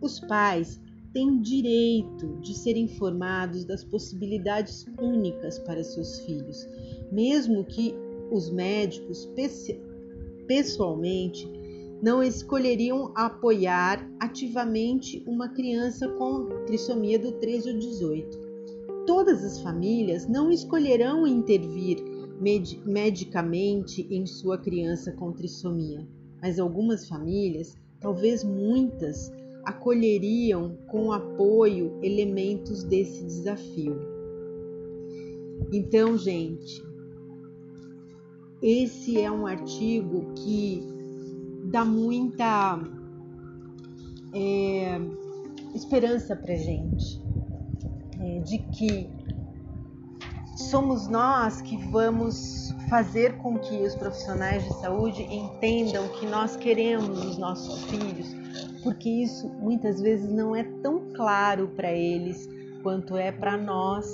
Os 0.00 0.20
pais 0.20 0.80
têm 1.12 1.40
direito 1.40 2.38
de 2.40 2.54
ser 2.54 2.76
informados 2.76 3.64
das 3.64 3.82
possibilidades 3.82 4.86
únicas 5.00 5.58
para 5.58 5.82
seus 5.82 6.20
filhos, 6.20 6.66
mesmo 7.10 7.64
que 7.64 7.94
os 8.30 8.50
médicos 8.50 9.28
pessoalmente 10.46 11.57
não 12.00 12.22
escolheriam 12.22 13.12
apoiar 13.14 14.08
ativamente 14.20 15.22
uma 15.26 15.48
criança 15.48 16.08
com 16.08 16.46
trissomia 16.64 17.18
do 17.18 17.32
13 17.32 17.72
ou 17.72 17.78
18. 17.78 18.38
Todas 19.06 19.44
as 19.44 19.60
famílias 19.60 20.28
não 20.28 20.50
escolherão 20.50 21.26
intervir 21.26 21.98
med 22.40 22.80
medicamente 22.84 24.06
em 24.10 24.26
sua 24.26 24.58
criança 24.58 25.10
com 25.12 25.32
trissomia, 25.32 26.06
mas 26.40 26.60
algumas 26.60 27.08
famílias, 27.08 27.76
talvez 28.00 28.44
muitas, 28.44 29.32
acolheriam 29.64 30.78
com 30.86 31.12
apoio 31.12 31.98
elementos 32.02 32.84
desse 32.84 33.24
desafio. 33.24 33.98
Então, 35.72 36.16
gente, 36.16 36.82
esse 38.62 39.18
é 39.20 39.30
um 39.30 39.46
artigo 39.46 40.32
que 40.34 40.97
dá 41.70 41.84
muita 41.84 42.80
é, 44.34 45.00
esperança 45.74 46.34
para 46.34 46.54
gente 46.56 47.22
é, 48.20 48.40
de 48.40 48.58
que 48.58 49.08
somos 50.56 51.08
nós 51.08 51.60
que 51.62 51.76
vamos 51.90 52.74
fazer 52.88 53.36
com 53.38 53.58
que 53.58 53.76
os 53.82 53.94
profissionais 53.94 54.64
de 54.64 54.74
saúde 54.80 55.22
entendam 55.22 56.08
que 56.08 56.26
nós 56.26 56.56
queremos 56.56 57.24
os 57.24 57.38
nossos 57.38 57.84
filhos, 57.84 58.34
porque 58.82 59.08
isso 59.08 59.48
muitas 59.60 60.00
vezes 60.00 60.28
não 60.30 60.56
é 60.56 60.64
tão 60.82 61.12
claro 61.14 61.68
para 61.76 61.92
eles 61.92 62.48
quanto 62.82 63.16
é 63.16 63.30
para 63.30 63.56
nós, 63.56 64.06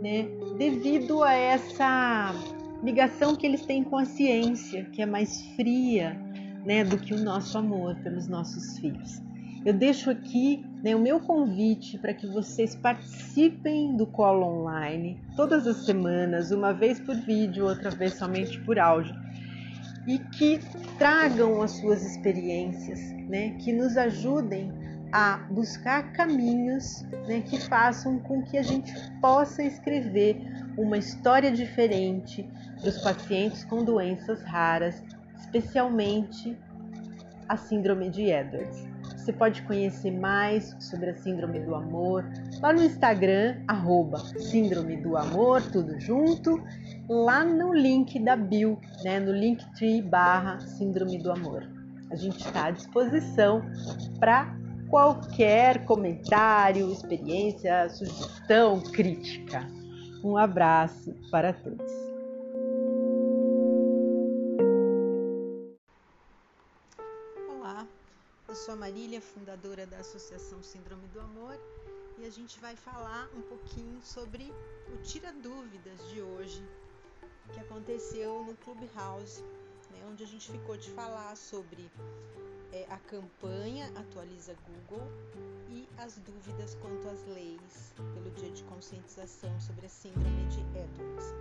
né? 0.00 0.28
Devido 0.56 1.22
a 1.22 1.32
essa 1.32 2.34
ligação 2.82 3.36
que 3.36 3.46
eles 3.46 3.64
têm 3.64 3.84
com 3.84 3.96
a 3.96 4.04
ciência, 4.04 4.84
que 4.92 5.02
é 5.02 5.06
mais 5.06 5.42
fria, 5.54 6.18
né, 6.64 6.84
do 6.84 6.98
que 6.98 7.14
o 7.14 7.22
nosso 7.22 7.56
amor 7.58 7.94
pelos 7.96 8.26
nossos 8.26 8.78
filhos. 8.78 9.20
Eu 9.64 9.72
deixo 9.72 10.10
aqui 10.10 10.64
né, 10.82 10.94
o 10.94 11.00
meu 11.00 11.18
convite 11.20 11.96
para 11.98 12.12
que 12.12 12.26
vocês 12.26 12.74
participem 12.74 13.96
do 13.96 14.06
colo 14.06 14.44
online 14.44 15.18
todas 15.36 15.66
as 15.66 15.86
semanas, 15.86 16.50
uma 16.50 16.72
vez 16.72 17.00
por 17.00 17.14
vídeo, 17.14 17.66
outra 17.66 17.90
vez 17.90 18.14
somente 18.14 18.60
por 18.60 18.78
áudio, 18.78 19.14
e 20.06 20.18
que 20.18 20.60
tragam 20.98 21.62
as 21.62 21.72
suas 21.72 22.04
experiências, 22.04 23.00
né, 23.26 23.56
que 23.58 23.72
nos 23.72 23.96
ajudem 23.96 24.70
a 25.10 25.38
buscar 25.50 26.12
caminhos 26.12 27.02
né, 27.26 27.40
que 27.40 27.58
façam 27.60 28.18
com 28.18 28.42
que 28.42 28.58
a 28.58 28.62
gente 28.62 28.92
possa 29.20 29.62
escrever 29.62 30.36
uma 30.76 30.98
história 30.98 31.50
diferente 31.50 32.46
dos 32.82 32.98
pacientes 32.98 33.64
com 33.64 33.84
doenças 33.84 34.42
raras, 34.42 35.02
especialmente 35.38 36.56
a 37.48 37.56
Síndrome 37.56 38.10
de 38.10 38.30
Edwards. 38.30 38.86
Você 39.16 39.32
pode 39.32 39.62
conhecer 39.62 40.10
mais 40.10 40.76
sobre 40.80 41.10
a 41.10 41.16
Síndrome 41.16 41.60
do 41.60 41.74
Amor 41.74 42.24
lá 42.60 42.72
no 42.72 42.82
Instagram, 42.82 43.56
arroba 43.66 44.18
Síndrome 44.18 44.96
do 44.98 45.16
Amor, 45.16 45.62
tudo 45.62 45.98
junto, 45.98 46.62
lá 47.08 47.44
no 47.44 47.72
link 47.72 48.18
da 48.18 48.36
bio, 48.36 48.78
né, 49.02 49.18
no 49.18 49.32
Linktree 49.32 50.02
barra 50.02 50.60
Síndrome 50.60 51.18
do 51.18 51.32
Amor. 51.32 51.66
A 52.10 52.16
gente 52.16 52.38
está 52.46 52.66
à 52.66 52.70
disposição 52.70 53.62
para 54.20 54.54
qualquer 54.88 55.84
comentário, 55.86 56.92
experiência, 56.92 57.88
sugestão, 57.88 58.80
crítica. 58.80 59.66
Um 60.22 60.36
abraço 60.36 61.14
para 61.30 61.52
todos. 61.52 62.03
Eu 68.54 68.56
sou 68.56 68.74
a 68.74 68.76
Marília, 68.76 69.20
fundadora 69.20 69.84
da 69.84 69.98
Associação 69.98 70.62
Síndrome 70.62 71.08
do 71.08 71.18
Amor, 71.18 71.58
e 72.16 72.24
a 72.24 72.30
gente 72.30 72.56
vai 72.60 72.76
falar 72.76 73.28
um 73.34 73.42
pouquinho 73.42 74.00
sobre 74.00 74.44
o 74.94 75.02
Tira 75.02 75.32
Dúvidas 75.32 75.98
de 76.10 76.22
hoje, 76.22 76.62
que 77.52 77.58
aconteceu 77.58 78.44
no 78.44 78.54
Clubhouse, 78.58 79.42
né, 79.90 80.06
onde 80.08 80.22
a 80.22 80.26
gente 80.28 80.52
ficou 80.52 80.76
de 80.76 80.88
falar 80.92 81.36
sobre 81.36 81.90
é, 82.72 82.86
a 82.90 82.98
campanha 82.98 83.90
Atualiza 83.96 84.54
Google 84.68 85.04
e 85.68 85.88
as 85.98 86.14
dúvidas 86.18 86.76
quanto 86.76 87.08
às 87.08 87.24
leis 87.26 87.92
pelo 87.96 88.30
Dia 88.36 88.52
de 88.52 88.62
Conscientização 88.62 89.58
sobre 89.58 89.86
a 89.86 89.88
Síndrome 89.88 90.46
de 90.46 90.60
Edwards. 90.78 91.34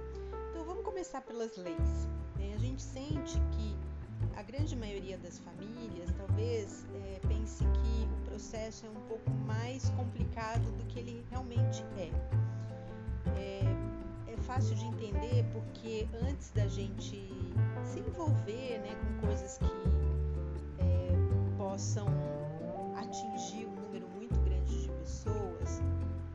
Então 0.49 0.65
vamos 0.65 0.83
começar 0.83 1.21
pelas 1.21 1.55
leis. 1.57 2.07
Né? 2.39 2.55
A 2.55 2.57
gente 2.57 2.81
sente 2.81 3.37
que 3.51 3.92
a 4.35 4.41
grande 4.41 4.75
maioria 4.75 5.17
das 5.17 5.39
famílias 5.39 6.09
talvez 6.17 6.85
é, 6.95 7.19
pense 7.27 7.63
que 7.63 8.07
o 8.21 8.29
processo 8.29 8.85
é 8.85 8.89
um 8.89 9.07
pouco 9.07 9.29
mais 9.45 9.89
complicado 9.91 10.63
do 10.77 10.85
que 10.85 10.99
ele 10.99 11.25
realmente 11.29 11.83
é. 11.97 12.09
É, 13.37 14.33
é 14.33 14.37
fácil 14.37 14.75
de 14.75 14.85
entender 14.85 15.45
porque 15.53 16.07
antes 16.27 16.51
da 16.51 16.67
gente 16.67 17.29
se 17.83 17.99
envolver 17.99 18.79
né, 18.79 18.95
com 18.95 19.27
coisas 19.27 19.57
que 19.57 19.65
é, 20.79 21.57
possam 21.57 22.07
atingir 22.95 23.67
um 23.67 23.75
número 23.81 24.07
muito 24.09 24.39
grande 24.41 24.83
de 24.83 24.89
pessoas, 24.89 25.81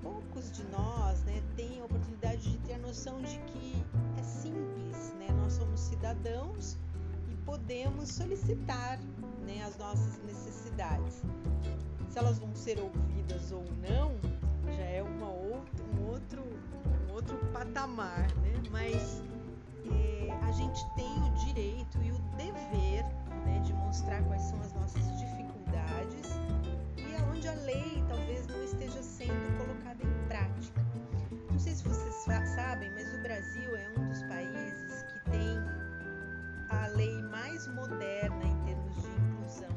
poucos 0.02 0.52
de 0.52 0.64
nós 0.70 1.22
né, 1.24 1.42
têm 1.56 1.80
a 1.80 1.84
oportunidade 1.84 2.42
de 2.42 2.58
ter 2.58 2.74
a 2.74 2.78
noção 2.78 3.20
de 3.22 3.38
que 3.38 3.84
é 4.18 4.22
simples, 4.22 5.12
né? 5.18 5.28
nós 5.32 5.54
somos 5.54 5.80
cidadãos 5.80 6.76
podemos 7.48 8.10
solicitar 8.10 9.00
né, 9.46 9.64
as 9.66 9.78
nossas 9.78 10.22
necessidades. 10.22 11.22
Se 12.10 12.18
elas 12.18 12.38
vão 12.38 12.54
ser 12.54 12.78
ouvidas 12.78 13.50
ou 13.50 13.64
não, 13.88 14.14
já 14.76 14.82
é 14.82 15.02
uma 15.02 15.30
outra, 15.30 15.84
um, 15.84 16.10
outro, 16.10 16.42
um 16.42 17.12
outro 17.14 17.38
patamar, 17.50 18.28
né? 18.42 18.52
mas 18.70 19.22
é, 19.90 20.30
a 20.46 20.52
gente 20.52 20.78
tem 20.94 21.10
o 21.22 21.46
direito 21.46 21.96
e 22.02 22.12
o 22.12 22.18
dever 22.36 23.04
né, 23.46 23.60
de 23.64 23.72
mostrar 23.72 24.22
quais 24.24 24.42
são 24.42 24.60
as 24.60 24.74
nossas 24.74 25.18
dificuldades 25.18 26.28
e 26.98 27.16
aonde 27.16 27.48
a 27.48 27.54
lei 27.54 28.04
talvez 28.08 28.46
não 28.46 28.62
esteja 28.62 29.02
sendo 29.02 29.56
colocada 29.56 30.04
em 30.04 30.28
prática. 30.28 30.84
Não 31.50 31.58
sei 31.58 31.74
se 31.74 31.82
vocês 31.82 32.14
sabem, 32.54 32.90
mas 32.90 33.10
o 33.14 33.22
Brasil 33.22 33.74
é 33.74 33.88
um 33.96 34.06
dos 34.06 34.22
países 34.24 35.02
que 35.04 35.30
tem 35.30 35.77
a 36.70 36.86
lei 36.88 37.22
mais 37.22 37.66
moderna 37.68 38.44
em 38.44 38.64
termos 38.64 38.94
de 39.02 39.08
inclusão, 39.08 39.68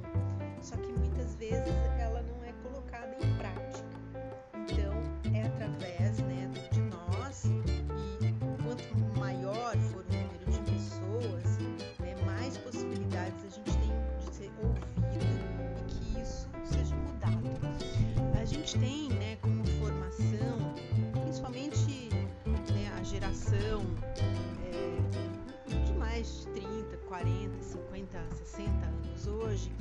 só 0.61 0.75
que 0.77 0.91
muitas 0.91 1.35
vezes 1.35 1.73
ela 1.99 2.21
não 2.21 2.43
é 2.43 2.51
colocada 2.63 3.15
em 3.21 3.37
prática. 3.37 3.87
Então, 4.53 4.93
é 5.33 5.43
através 5.43 6.19
50, 28.01 28.35
60 28.35 28.85
anos 28.87 29.27
hoje, 29.27 29.71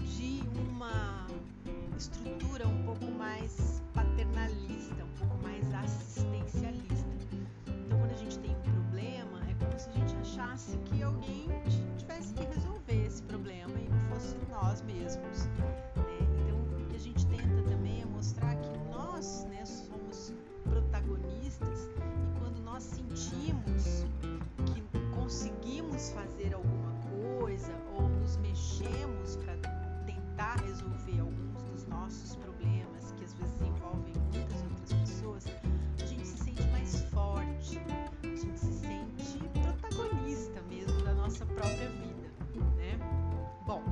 de 0.00 0.42
uma 0.68 1.26
estrutura 1.96 2.68
um 2.68 2.82
pouco 2.82 3.10
mais 3.12 3.82
paternalista, 3.94 5.02
um 5.02 5.18
pouco 5.18 5.42
mais 5.42 5.64
assistencialista. 5.72 7.08
Então, 7.66 7.98
quando 8.00 8.12
a 8.12 8.16
gente 8.16 8.38
tem 8.40 8.50
um 8.50 8.60
problema, 8.60 9.40
é 9.48 9.54
como 9.64 9.78
se 9.78 9.88
a 9.88 9.92
gente 9.92 10.14
achasse 10.16 10.76
que 10.76 11.02
alguém 11.02 11.48
tivesse 11.96 12.34
que 12.34 12.44
resolver 12.44 13.06
esse 13.06 13.22
problema 13.22 13.72
e 13.80 13.88
não 13.88 14.00
fosse 14.10 14.36
nós 14.50 14.82
mesmos. 14.82 15.46
Né? 15.46 16.18
Então, 16.42 16.84
o 16.84 16.88
que 16.90 16.96
a 16.96 17.00
gente 17.00 17.26
tenta 17.28 17.62
também 17.62 18.02
é 18.02 18.04
mostrar 18.04 18.54
que 18.56 18.78
nós 18.90 19.46
né, 19.48 19.64
somos 19.64 20.34
protagonistas 20.64 21.88
e 21.96 22.38
quando 22.38 22.62
nós 22.62 22.82
sentimos 22.82 24.04
conseguimos 25.28 26.08
fazer 26.12 26.54
alguma 26.54 26.90
coisa 26.92 26.97
ou 27.40 28.08
nos 28.08 28.36
mexemos 28.38 29.36
para 29.36 29.54
tentar 30.04 30.60
resolver 30.64 31.20
alguns 31.20 31.62
dos 31.62 31.86
nossos 31.86 32.34
problemas 32.34 33.12
que 33.12 33.24
às 33.24 33.32
vezes 33.34 33.60
envolvem 33.60 34.12
muitas 34.32 34.62
outras 34.64 34.92
pessoas, 34.92 35.46
a 36.02 36.04
gente 36.04 36.26
se 36.26 36.36
sente 36.36 36.66
mais 36.68 37.00
forte, 37.04 37.80
a 38.22 38.26
gente 38.26 38.58
se 38.58 38.72
sente 38.72 39.38
protagonista 39.62 40.60
mesmo 40.62 41.00
da 41.02 41.14
nossa 41.14 41.46
própria 41.46 41.88
vida, 41.90 42.28
né? 42.76 42.98
Bom, 43.64 43.84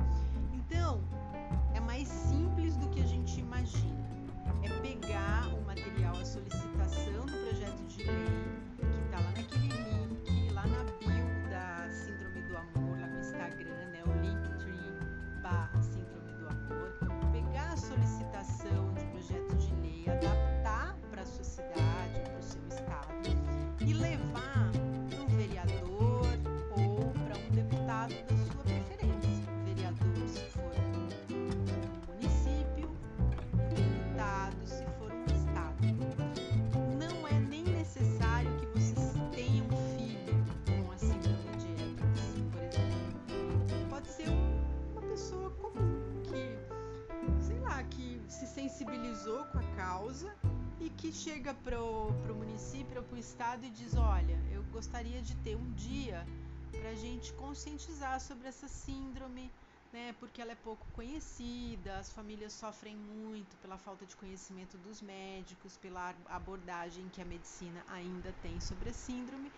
sensibilizou 48.47 49.43
com 49.45 49.59
a 49.59 49.75
causa 49.75 50.33
e 50.79 50.89
que 50.89 51.11
chega 51.11 51.53
pro, 51.53 52.13
pro 52.23 52.35
município 52.35 52.97
ou 52.97 53.03
pro 53.03 53.17
estado 53.17 53.65
e 53.65 53.69
diz, 53.69 53.95
olha, 53.95 54.39
eu 54.51 54.63
gostaria 54.71 55.21
de 55.21 55.35
ter 55.37 55.55
um 55.55 55.71
dia 55.73 56.25
para 56.71 56.89
a 56.89 56.95
gente 56.95 57.33
conscientizar 57.33 58.19
sobre 58.19 58.47
essa 58.47 58.67
síndrome, 58.67 59.51
né? 59.91 60.15
Porque 60.19 60.41
ela 60.41 60.51
é 60.51 60.55
pouco 60.55 60.85
conhecida, 60.93 61.97
as 61.97 62.09
famílias 62.11 62.53
sofrem 62.53 62.95
muito 62.95 63.55
pela 63.57 63.77
falta 63.77 64.05
de 64.05 64.15
conhecimento 64.15 64.77
dos 64.77 65.01
médicos, 65.01 65.77
pela 65.77 66.15
abordagem 66.29 67.09
que 67.09 67.21
a 67.21 67.25
medicina 67.25 67.83
ainda 67.87 68.33
tem 68.41 68.59
sobre 68.59 68.89
a 68.89 68.93
síndrome, 68.93 69.51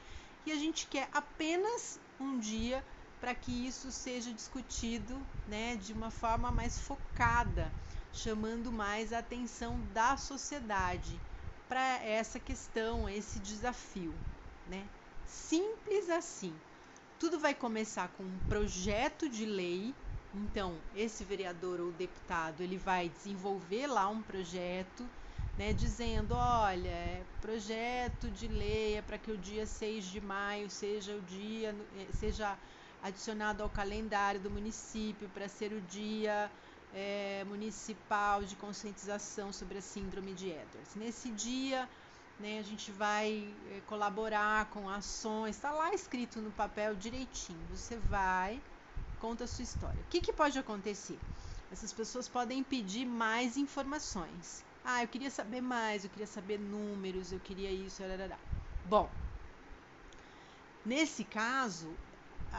e 0.46 0.52
a 0.52 0.56
gente 0.56 0.88
quer 0.88 1.10
apenas 1.14 2.00
um 2.20 2.40
dia 2.40 2.84
para 3.20 3.36
que 3.36 3.52
isso 3.68 3.92
seja 3.92 4.34
discutido, 4.34 5.20
né, 5.48 5.76
de 5.76 5.92
uma 5.92 6.10
forma 6.10 6.50
mais 6.52 6.80
focada, 6.80 7.70
chamando 8.14 8.72
mais 8.72 9.14
a 9.14 9.20
atenção 9.20 9.80
da 9.94 10.18
sociedade 10.18 11.20
para 11.68 12.04
essa 12.04 12.40
questão, 12.40 13.08
esse 13.08 13.40
desafio, 13.40 14.14
né? 14.68 14.84
Simples 15.26 16.10
assim. 16.10 16.54
Tudo 17.20 17.38
vai 17.40 17.54
começar 17.54 18.08
com 18.18 18.24
um 18.24 18.40
projeto 18.48 19.30
de 19.30 19.46
lei. 19.46 19.94
Então, 20.34 20.76
esse 20.96 21.24
vereador 21.24 21.80
ou 21.80 21.92
deputado, 21.92 22.62
ele 22.62 22.78
vai 22.78 23.10
desenvolver 23.10 23.88
lá 23.88 24.08
um 24.08 24.22
projeto, 24.22 25.08
né, 25.58 25.74
dizendo, 25.74 26.34
olha, 26.36 27.24
projeto 27.42 28.30
de 28.32 28.48
lei 28.48 28.96
é 28.96 29.02
para 29.02 29.18
que 29.18 29.32
o 29.32 29.38
dia 29.38 29.66
6 29.66 30.06
de 30.06 30.22
maio 30.22 30.70
seja 30.70 31.16
o 31.16 31.22
dia 31.22 31.76
eh, 31.98 32.08
seja 32.14 32.58
adicionado 33.02 33.64
ao 33.64 33.70
calendário 33.70 34.40
do 34.40 34.50
município 34.50 35.28
para 35.30 35.48
ser 35.48 35.74
o 35.74 35.82
dia 35.82 36.50
é, 36.94 37.44
municipal 37.48 38.44
de 38.44 38.56
conscientização 38.56 39.54
sobre 39.54 39.78
a 39.78 39.82
síndrome 39.82 40.34
de 40.34 40.50
Edwards. 40.50 40.96
Nesse 40.96 41.30
dia, 41.32 41.88
né? 42.40 42.60
A 42.60 42.64
gente 42.64 42.92
vai 42.92 43.54
é, 43.72 43.82
colaborar 43.88 44.66
com 44.70 44.90
ações, 44.90 45.56
está 45.56 45.72
lá 45.72 45.94
escrito 45.94 46.40
no 46.40 46.52
papel 46.52 46.96
direitinho. 46.96 47.60
Você 47.70 47.98
vai, 47.98 48.62
conta 49.20 49.44
a 49.44 49.48
sua 49.48 49.64
história. 49.64 50.00
O 50.02 50.10
que, 50.10 50.22
que 50.22 50.32
pode 50.32 50.58
acontecer? 50.58 51.20
Essas 51.72 51.94
pessoas 51.94 52.28
podem 52.28 52.64
pedir 52.64 53.06
mais 53.06 53.58
informações. 53.58 54.64
Ah, 54.84 55.04
eu 55.04 55.08
queria 55.08 55.30
saber 55.30 55.62
mais, 55.62 56.04
eu 56.04 56.10
queria 56.10 56.26
saber 56.26 56.58
números, 56.58 57.32
eu 57.32 57.40
queria 57.40 57.70
isso, 57.70 58.02
arará. 58.02 58.38
Bom, 58.86 59.10
nesse 60.86 61.24
caso, 61.26 61.94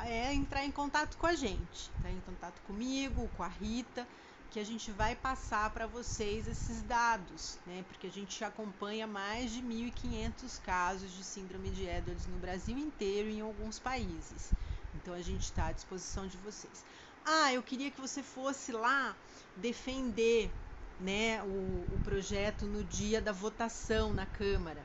é 0.07 0.33
entrar 0.33 0.65
em 0.65 0.71
contato 0.71 1.17
com 1.17 1.27
a 1.27 1.35
gente, 1.35 1.91
tá? 2.03 2.11
em 2.11 2.21
contato 2.21 2.61
comigo, 2.63 3.29
com 3.37 3.43
a 3.43 3.49
Rita, 3.49 4.07
que 4.51 4.59
a 4.59 4.65
gente 4.65 4.91
vai 4.91 5.15
passar 5.15 5.71
para 5.71 5.87
vocês 5.87 6.49
esses 6.49 6.83
dados, 6.83 7.57
né? 7.65 7.85
Porque 7.87 8.09
a 8.09 8.11
gente 8.11 8.43
acompanha 8.43 9.07
mais 9.07 9.53
de 9.53 9.63
1.500 9.63 10.61
casos 10.63 11.13
de 11.13 11.23
síndrome 11.23 11.71
de 11.71 11.87
Edwards 11.87 12.27
no 12.27 12.37
Brasil 12.39 12.77
inteiro 12.77 13.29
e 13.29 13.39
em 13.39 13.41
alguns 13.41 13.79
países. 13.79 14.53
Então 14.97 15.15
a 15.15 15.23
gente 15.23 15.43
está 15.43 15.67
à 15.67 15.73
disposição 15.73 16.27
de 16.27 16.37
vocês. 16.39 16.85
Ah, 17.25 17.53
eu 17.53 17.63
queria 17.63 17.91
que 17.91 18.01
você 18.01 18.23
fosse 18.23 18.73
lá 18.73 19.15
defender, 19.57 20.51
né, 20.99 21.43
o, 21.43 21.95
o 21.95 22.01
projeto 22.03 22.67
no 22.67 22.83
dia 22.83 23.21
da 23.21 23.33
votação 23.33 24.13
na 24.13 24.27
Câmara. 24.27 24.83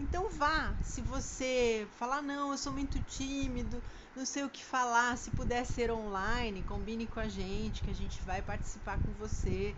Então 0.00 0.30
vá, 0.30 0.72
se 0.80 1.00
você 1.02 1.84
falar 1.98 2.22
não, 2.22 2.52
eu 2.52 2.58
sou 2.58 2.72
muito 2.72 3.00
tímido, 3.00 3.82
não 4.14 4.24
sei 4.24 4.44
o 4.44 4.48
que 4.48 4.64
falar, 4.64 5.18
se 5.18 5.30
puder 5.32 5.66
ser 5.66 5.90
online, 5.90 6.62
combine 6.62 7.04
com 7.08 7.18
a 7.18 7.28
gente, 7.28 7.82
que 7.82 7.90
a 7.90 7.94
gente 7.94 8.20
vai 8.22 8.40
participar 8.40 8.98
com 8.98 9.12
você 9.14 9.74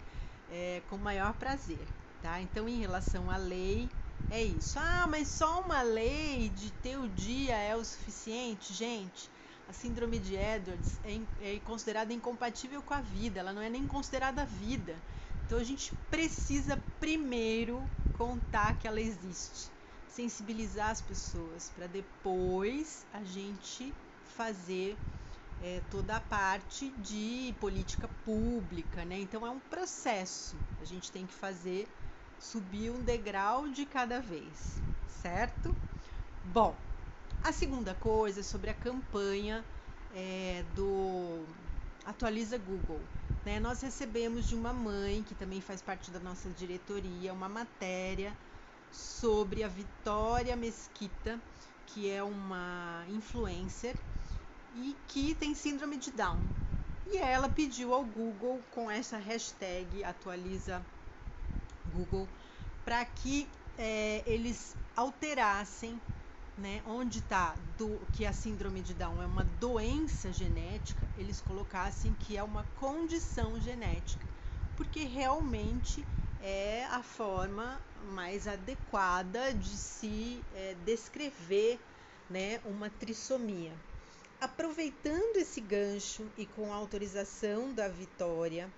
é, 0.52 0.82
com 0.90 0.96
o 0.96 0.98
maior 0.98 1.32
prazer, 1.34 1.86
tá? 2.22 2.38
Então, 2.40 2.68
em 2.68 2.80
relação 2.80 3.30
à 3.30 3.38
lei, 3.38 3.88
é 4.30 4.42
isso. 4.42 4.78
Ah, 4.78 5.06
mas 5.08 5.26
só 5.26 5.62
uma 5.62 5.80
lei 5.80 6.50
de 6.50 6.70
ter 6.82 6.98
o 6.98 7.08
dia 7.08 7.56
é 7.56 7.74
o 7.74 7.82
suficiente? 7.82 8.74
Gente, 8.74 9.30
a 9.70 9.72
síndrome 9.72 10.18
de 10.18 10.36
Edwards 10.36 10.98
é, 11.02 11.54
é 11.54 11.58
considerada 11.60 12.12
incompatível 12.12 12.82
com 12.82 12.92
a 12.92 13.00
vida, 13.00 13.40
ela 13.40 13.54
não 13.54 13.62
é 13.62 13.70
nem 13.70 13.86
considerada 13.86 14.44
vida. 14.44 14.94
Então, 15.46 15.58
a 15.58 15.64
gente 15.64 15.94
precisa 16.10 16.78
primeiro 17.00 17.82
contar 18.18 18.74
que 18.74 18.86
ela 18.86 19.00
existe 19.00 19.79
sensibilizar 20.10 20.90
as 20.90 21.00
pessoas 21.00 21.70
para 21.76 21.86
depois 21.86 23.06
a 23.12 23.22
gente 23.22 23.94
fazer 24.36 24.96
é, 25.62 25.80
toda 25.90 26.16
a 26.16 26.20
parte 26.20 26.90
de 26.98 27.54
política 27.60 28.08
pública, 28.24 29.04
né? 29.04 29.18
Então 29.20 29.46
é 29.46 29.50
um 29.50 29.58
processo. 29.58 30.56
A 30.80 30.84
gente 30.84 31.12
tem 31.12 31.26
que 31.26 31.34
fazer 31.34 31.88
subir 32.38 32.90
um 32.90 33.02
degrau 33.02 33.68
de 33.68 33.84
cada 33.84 34.20
vez, 34.20 34.80
certo? 35.22 35.74
Bom, 36.44 36.74
a 37.44 37.52
segunda 37.52 37.94
coisa 37.94 38.40
é 38.40 38.42
sobre 38.42 38.70
a 38.70 38.74
campanha 38.74 39.64
é, 40.14 40.64
do 40.74 41.44
Atualiza 42.04 42.58
Google. 42.58 43.00
Né? 43.44 43.60
Nós 43.60 43.80
recebemos 43.82 44.48
de 44.48 44.54
uma 44.54 44.72
mãe 44.72 45.22
que 45.22 45.34
também 45.34 45.60
faz 45.60 45.80
parte 45.82 46.10
da 46.10 46.18
nossa 46.18 46.48
diretoria 46.50 47.32
uma 47.32 47.48
matéria 47.48 48.34
sobre 48.92 49.62
a 49.62 49.68
Vitória 49.68 50.56
Mesquita, 50.56 51.40
que 51.86 52.10
é 52.10 52.22
uma 52.22 53.04
influencer 53.08 53.96
e 54.76 54.96
que 55.08 55.34
tem 55.34 55.54
síndrome 55.54 55.96
de 55.96 56.10
Down. 56.10 56.38
E 57.06 57.16
ela 57.16 57.48
pediu 57.48 57.92
ao 57.92 58.04
Google 58.04 58.60
com 58.70 58.90
essa 58.90 59.18
hashtag 59.18 60.04
atualiza 60.04 60.84
Google 61.92 62.28
para 62.84 63.04
que 63.04 63.48
é, 63.76 64.22
eles 64.26 64.76
alterassem 64.96 66.00
né, 66.60 66.82
onde 66.86 67.18
está 67.18 67.54
que 68.12 68.26
a 68.26 68.32
síndrome 68.32 68.82
de 68.82 68.92
Down 68.92 69.22
é 69.22 69.26
uma 69.26 69.44
doença 69.58 70.30
genética, 70.32 71.08
eles 71.16 71.40
colocassem 71.40 72.12
que 72.20 72.36
é 72.36 72.42
uma 72.42 72.64
condição 72.78 73.58
genética, 73.60 74.26
porque 74.76 75.04
realmente 75.04 76.06
é 76.42 76.84
a 76.90 77.02
forma 77.02 77.80
mais 78.12 78.48
adequada 78.48 79.52
de 79.52 79.76
se 79.76 80.42
é, 80.54 80.74
descrever 80.84 81.78
né, 82.28 82.60
uma 82.64 82.88
trissomia. 82.88 83.72
Aproveitando 84.40 85.36
esse 85.36 85.60
gancho 85.60 86.26
e 86.38 86.46
com 86.46 86.72
a 86.72 86.76
autorização 86.76 87.72
da 87.74 87.88
Vitória, 87.88 88.70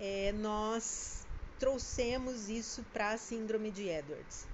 é, 0.00 0.32
nós 0.32 1.26
trouxemos 1.58 2.48
isso 2.48 2.82
para 2.92 3.10
a 3.10 3.18
Síndrome 3.18 3.70
de 3.70 3.88
Edwards. 3.88 4.46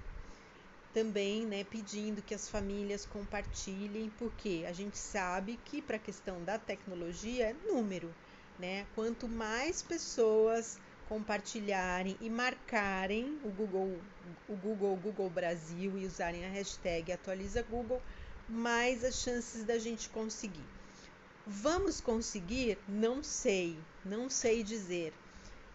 Também 0.93 1.45
né, 1.45 1.63
pedindo 1.63 2.21
que 2.21 2.35
as 2.35 2.49
famílias 2.49 3.05
compartilhem, 3.05 4.11
porque 4.17 4.65
a 4.67 4.73
gente 4.73 4.97
sabe 4.97 5.57
que 5.63 5.81
para 5.81 5.95
a 5.95 5.99
questão 5.99 6.43
da 6.43 6.59
tecnologia 6.59 7.51
é 7.51 7.71
número. 7.71 8.13
Né? 8.59 8.85
Quanto 8.95 9.27
mais 9.27 9.81
pessoas 9.81 10.77
compartilharem 11.07 12.17
e 12.19 12.29
marcarem 12.29 13.39
o 13.43 13.49
Google, 13.49 13.99
o 14.49 14.55
Google, 14.55 14.95
Google 14.97 15.29
Brasil 15.29 15.97
e 15.97 16.05
usarem 16.05 16.45
a 16.45 16.49
hashtag 16.49 17.11
atualiza 17.11 17.61
Google, 17.63 18.01
mais 18.49 19.03
as 19.03 19.15
chances 19.15 19.63
da 19.63 19.77
gente 19.77 20.09
conseguir. 20.09 20.65
Vamos 21.45 22.01
conseguir? 22.01 22.77
Não 22.89 23.23
sei, 23.23 23.77
não 24.03 24.29
sei 24.29 24.63
dizer. 24.63 25.13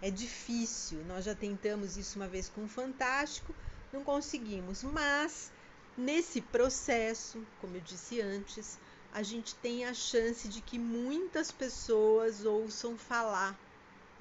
É 0.03 0.11
difícil. 0.11 0.99
Nós 1.07 1.25
já 1.25 1.35
tentamos 1.35 1.97
isso 1.97 2.19
uma 2.19 2.29
vez 2.29 2.49
com 2.49 2.65
o 2.65 2.69
Fantástico, 2.69 3.55
não 3.93 4.05
conseguimos, 4.05 4.83
mas 4.83 5.51
nesse 5.97 6.41
processo, 6.41 7.43
como 7.61 7.77
eu 7.77 7.81
disse 7.81 8.21
antes, 8.21 8.79
a 9.15 9.23
gente 9.23 9.55
tem 9.57 9.85
a 9.85 9.95
chance 9.95 10.49
de 10.49 10.61
que 10.61 10.79
muitas 10.79 11.51
pessoas 11.51 12.45
ouçam 12.45 12.97
falar, 12.99 13.59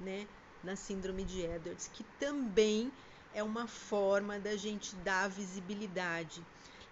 né? 0.00 0.26
Na 0.62 0.76
síndrome 0.76 1.24
de 1.24 1.42
Edwards, 1.42 1.90
que 1.92 2.04
também 2.18 2.92
é 3.34 3.42
uma 3.42 3.66
forma 3.66 4.38
da 4.38 4.56
gente 4.56 4.94
dar 4.96 5.28
visibilidade. 5.28 6.42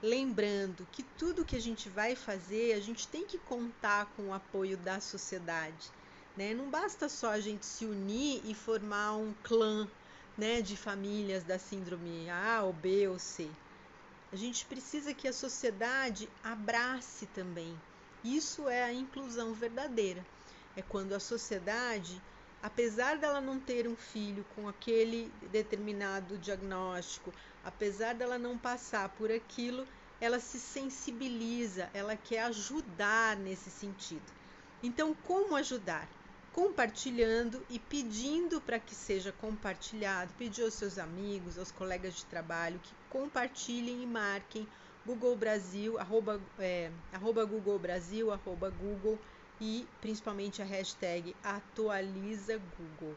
Lembrando 0.02 0.86
que 0.92 1.02
tudo 1.02 1.44
que 1.44 1.56
a 1.56 1.60
gente 1.60 1.88
vai 1.88 2.16
fazer, 2.16 2.72
a 2.72 2.80
gente 2.80 3.06
tem 3.06 3.26
que 3.26 3.38
contar 3.38 4.06
com 4.16 4.28
o 4.28 4.34
apoio 4.34 4.76
da 4.78 4.98
sociedade. 4.98 5.90
Né? 6.36 6.54
Não 6.54 6.70
basta 6.70 7.08
só 7.08 7.30
a 7.30 7.40
gente 7.40 7.66
se 7.66 7.84
unir 7.84 8.40
e 8.44 8.54
formar 8.54 9.16
um 9.16 9.34
clã 9.42 9.86
né, 10.38 10.62
de 10.62 10.76
famílias 10.76 11.44
da 11.44 11.58
síndrome 11.58 12.30
A 12.30 12.62
ou 12.62 12.72
B 12.72 13.08
ou 13.08 13.18
C. 13.18 13.50
A 14.32 14.36
gente 14.36 14.64
precisa 14.64 15.12
que 15.12 15.28
a 15.28 15.32
sociedade 15.32 16.28
abrace 16.42 17.26
também. 17.26 17.78
Isso 18.24 18.68
é 18.68 18.84
a 18.84 18.92
inclusão 18.92 19.52
verdadeira. 19.52 20.24
É 20.76 20.82
quando 20.82 21.12
a 21.12 21.20
sociedade 21.20 22.22
apesar 22.62 23.16
dela 23.18 23.40
não 23.40 23.58
ter 23.58 23.88
um 23.88 23.96
filho 23.96 24.44
com 24.54 24.68
aquele 24.68 25.32
determinado 25.50 26.38
diagnóstico, 26.38 27.32
apesar 27.64 28.14
dela 28.14 28.38
não 28.38 28.56
passar 28.58 29.08
por 29.10 29.30
aquilo, 29.30 29.86
ela 30.20 30.38
se 30.38 30.58
sensibiliza, 30.58 31.88
ela 31.94 32.16
quer 32.16 32.42
ajudar 32.44 33.36
nesse 33.36 33.70
sentido. 33.70 34.32
Então, 34.82 35.14
como 35.26 35.56
ajudar? 35.56 36.08
compartilhando 36.52 37.64
e 37.70 37.78
pedindo 37.78 38.60
para 38.60 38.78
que 38.78 38.94
seja 38.94 39.32
compartilhado, 39.32 40.32
pedir 40.36 40.62
aos 40.62 40.74
seus 40.74 40.98
amigos, 40.98 41.58
aos 41.58 41.70
colegas 41.70 42.16
de 42.16 42.24
trabalho 42.24 42.80
que 42.82 42.92
compartilhem 43.08 44.02
e 44.02 44.06
marquem 44.06 44.66
Google 45.06 45.36
Brasil, 45.36 45.98
arroba, 45.98 46.40
é, 46.58 46.90
arroba 47.12 47.44
Google 47.44 47.78
Brasil, 47.78 48.30
arroba 48.30 48.70
Google 48.70 49.18
e 49.60 49.86
principalmente 50.00 50.62
a 50.62 50.64
hashtag 50.64 51.36
atualiza 51.44 52.60
Google, 52.78 53.14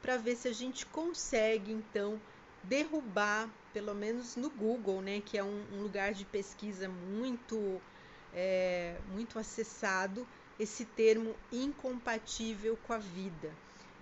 para 0.00 0.16
ver 0.16 0.36
se 0.36 0.48
a 0.48 0.52
gente 0.52 0.86
consegue 0.86 1.72
então 1.72 2.20
derrubar, 2.62 3.48
pelo 3.72 3.94
menos 3.94 4.36
no 4.36 4.50
Google, 4.50 5.00
né, 5.00 5.20
que 5.20 5.36
é 5.36 5.44
um, 5.44 5.64
um 5.72 5.82
lugar 5.82 6.12
de 6.12 6.24
pesquisa 6.24 6.88
muito, 6.88 7.80
é, 8.34 8.96
muito 9.12 9.38
acessado, 9.38 10.26
esse 10.58 10.84
termo 10.84 11.34
incompatível 11.50 12.78
com 12.86 12.92
a 12.92 12.98
vida. 12.98 13.50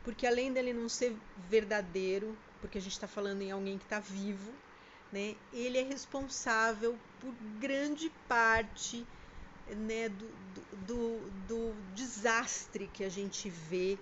Porque 0.04 0.26
além 0.26 0.52
dele 0.52 0.72
não 0.72 0.88
ser 0.88 1.16
verdadeiro, 1.48 2.36
porque 2.60 2.78
a 2.78 2.80
gente 2.80 2.92
está 2.92 3.06
falando 3.06 3.42
em 3.42 3.50
alguém 3.50 3.78
que 3.78 3.84
está 3.84 4.00
vivo, 4.00 4.52
né, 5.12 5.36
ele 5.52 5.78
é 5.78 5.82
responsável 5.82 6.98
por 7.20 7.32
grande 7.60 8.10
parte 8.26 9.06
né, 9.76 10.08
do, 10.08 10.26
do, 10.86 11.30
do 11.46 11.74
desastre 11.94 12.88
que 12.92 13.04
a 13.04 13.08
gente 13.08 13.48
vê 13.48 13.98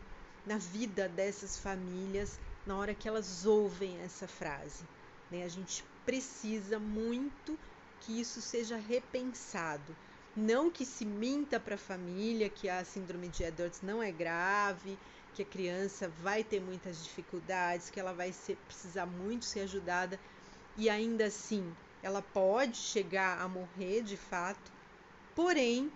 na 0.47 0.59
vida 0.59 1.09
dessas 1.09 1.59
famílias 1.59 2.39
na 2.67 2.77
hora 2.77 2.95
que 2.95 3.09
elas 3.09 3.47
ouvem 3.47 3.99
essa 4.01 4.27
frase. 4.27 4.85
Né? 5.31 5.45
A 5.45 5.49
gente 5.49 5.85
precisa 6.05 6.79
muito 6.79 7.59
que 8.01 8.21
isso 8.21 8.41
seja 8.41 8.77
repensado. 8.77 9.97
Não 10.37 10.71
que 10.71 10.85
se 10.85 11.05
minta 11.05 11.59
para 11.59 11.77
a 11.77 11.79
família 11.79 12.49
que 12.49 12.69
a 12.69 12.85
síndrome 12.85 13.29
de 13.29 13.43
Edwards 13.43 13.81
não 13.83 14.03
é 14.03 14.13
grave, 14.13 14.99
que 15.35 15.43
a 15.43 15.47
criança 15.47 16.09
vai 16.23 16.45
ter 16.45 16.61
muitas 16.61 17.03
dificuldades, 17.03 17.91
que 17.91 18.01
ela 18.01 18.13
vai 18.13 18.33
ser, 18.33 18.57
precisar 18.67 19.07
muito 19.07 19.45
ser 19.45 19.61
ajudada 19.61 20.19
e 20.77 20.89
ainda 20.91 21.27
assim 21.27 21.75
ela 22.03 22.23
pode 22.23 22.77
chegar 22.77 23.41
a 23.41 23.49
morrer 23.49 24.03
de 24.03 24.17
fato. 24.17 24.76
Porém, 25.37 25.93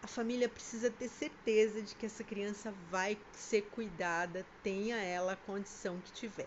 a 0.00 0.06
família 0.06 0.48
precisa 0.48 0.92
ter 0.92 1.08
certeza 1.08 1.82
de 1.82 1.92
que 1.96 2.06
essa 2.06 2.22
criança 2.22 2.72
vai 2.88 3.18
ser 3.32 3.62
cuidada, 3.62 4.46
tenha 4.62 4.96
ela 4.96 5.32
a 5.32 5.36
condição 5.36 5.98
que 5.98 6.12
tiver. 6.12 6.46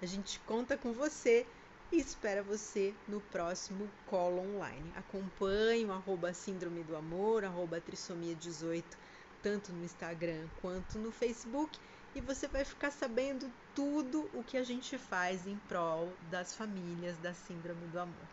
A 0.00 0.06
gente 0.06 0.40
conta 0.40 0.78
com 0.78 0.90
você 0.94 1.46
e 1.92 1.98
espera 1.98 2.42
você 2.42 2.94
no 3.06 3.20
próximo 3.20 3.86
colo 4.06 4.40
online. 4.40 4.90
Acompanhe 4.96 5.84
o 5.84 5.92
arroba 5.92 6.32
síndrome 6.32 6.82
do 6.82 6.96
amor, 6.96 7.44
arroba 7.44 7.78
trissomia 7.78 8.34
18, 8.34 8.96
tanto 9.42 9.70
no 9.70 9.84
Instagram 9.84 10.48
quanto 10.62 10.98
no 10.98 11.12
Facebook, 11.12 11.78
e 12.14 12.22
você 12.22 12.48
vai 12.48 12.64
ficar 12.64 12.90
sabendo 12.90 13.52
tudo 13.74 14.30
o 14.32 14.42
que 14.42 14.56
a 14.56 14.64
gente 14.64 14.96
faz 14.96 15.46
em 15.46 15.58
prol 15.68 16.08
das 16.30 16.54
famílias 16.54 17.18
da 17.18 17.34
síndrome 17.34 17.86
do 17.88 18.00
amor. 18.00 18.28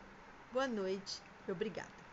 Boa 0.54 0.68
noite 0.68 1.22
e 1.46 1.52
obrigada. 1.52 2.07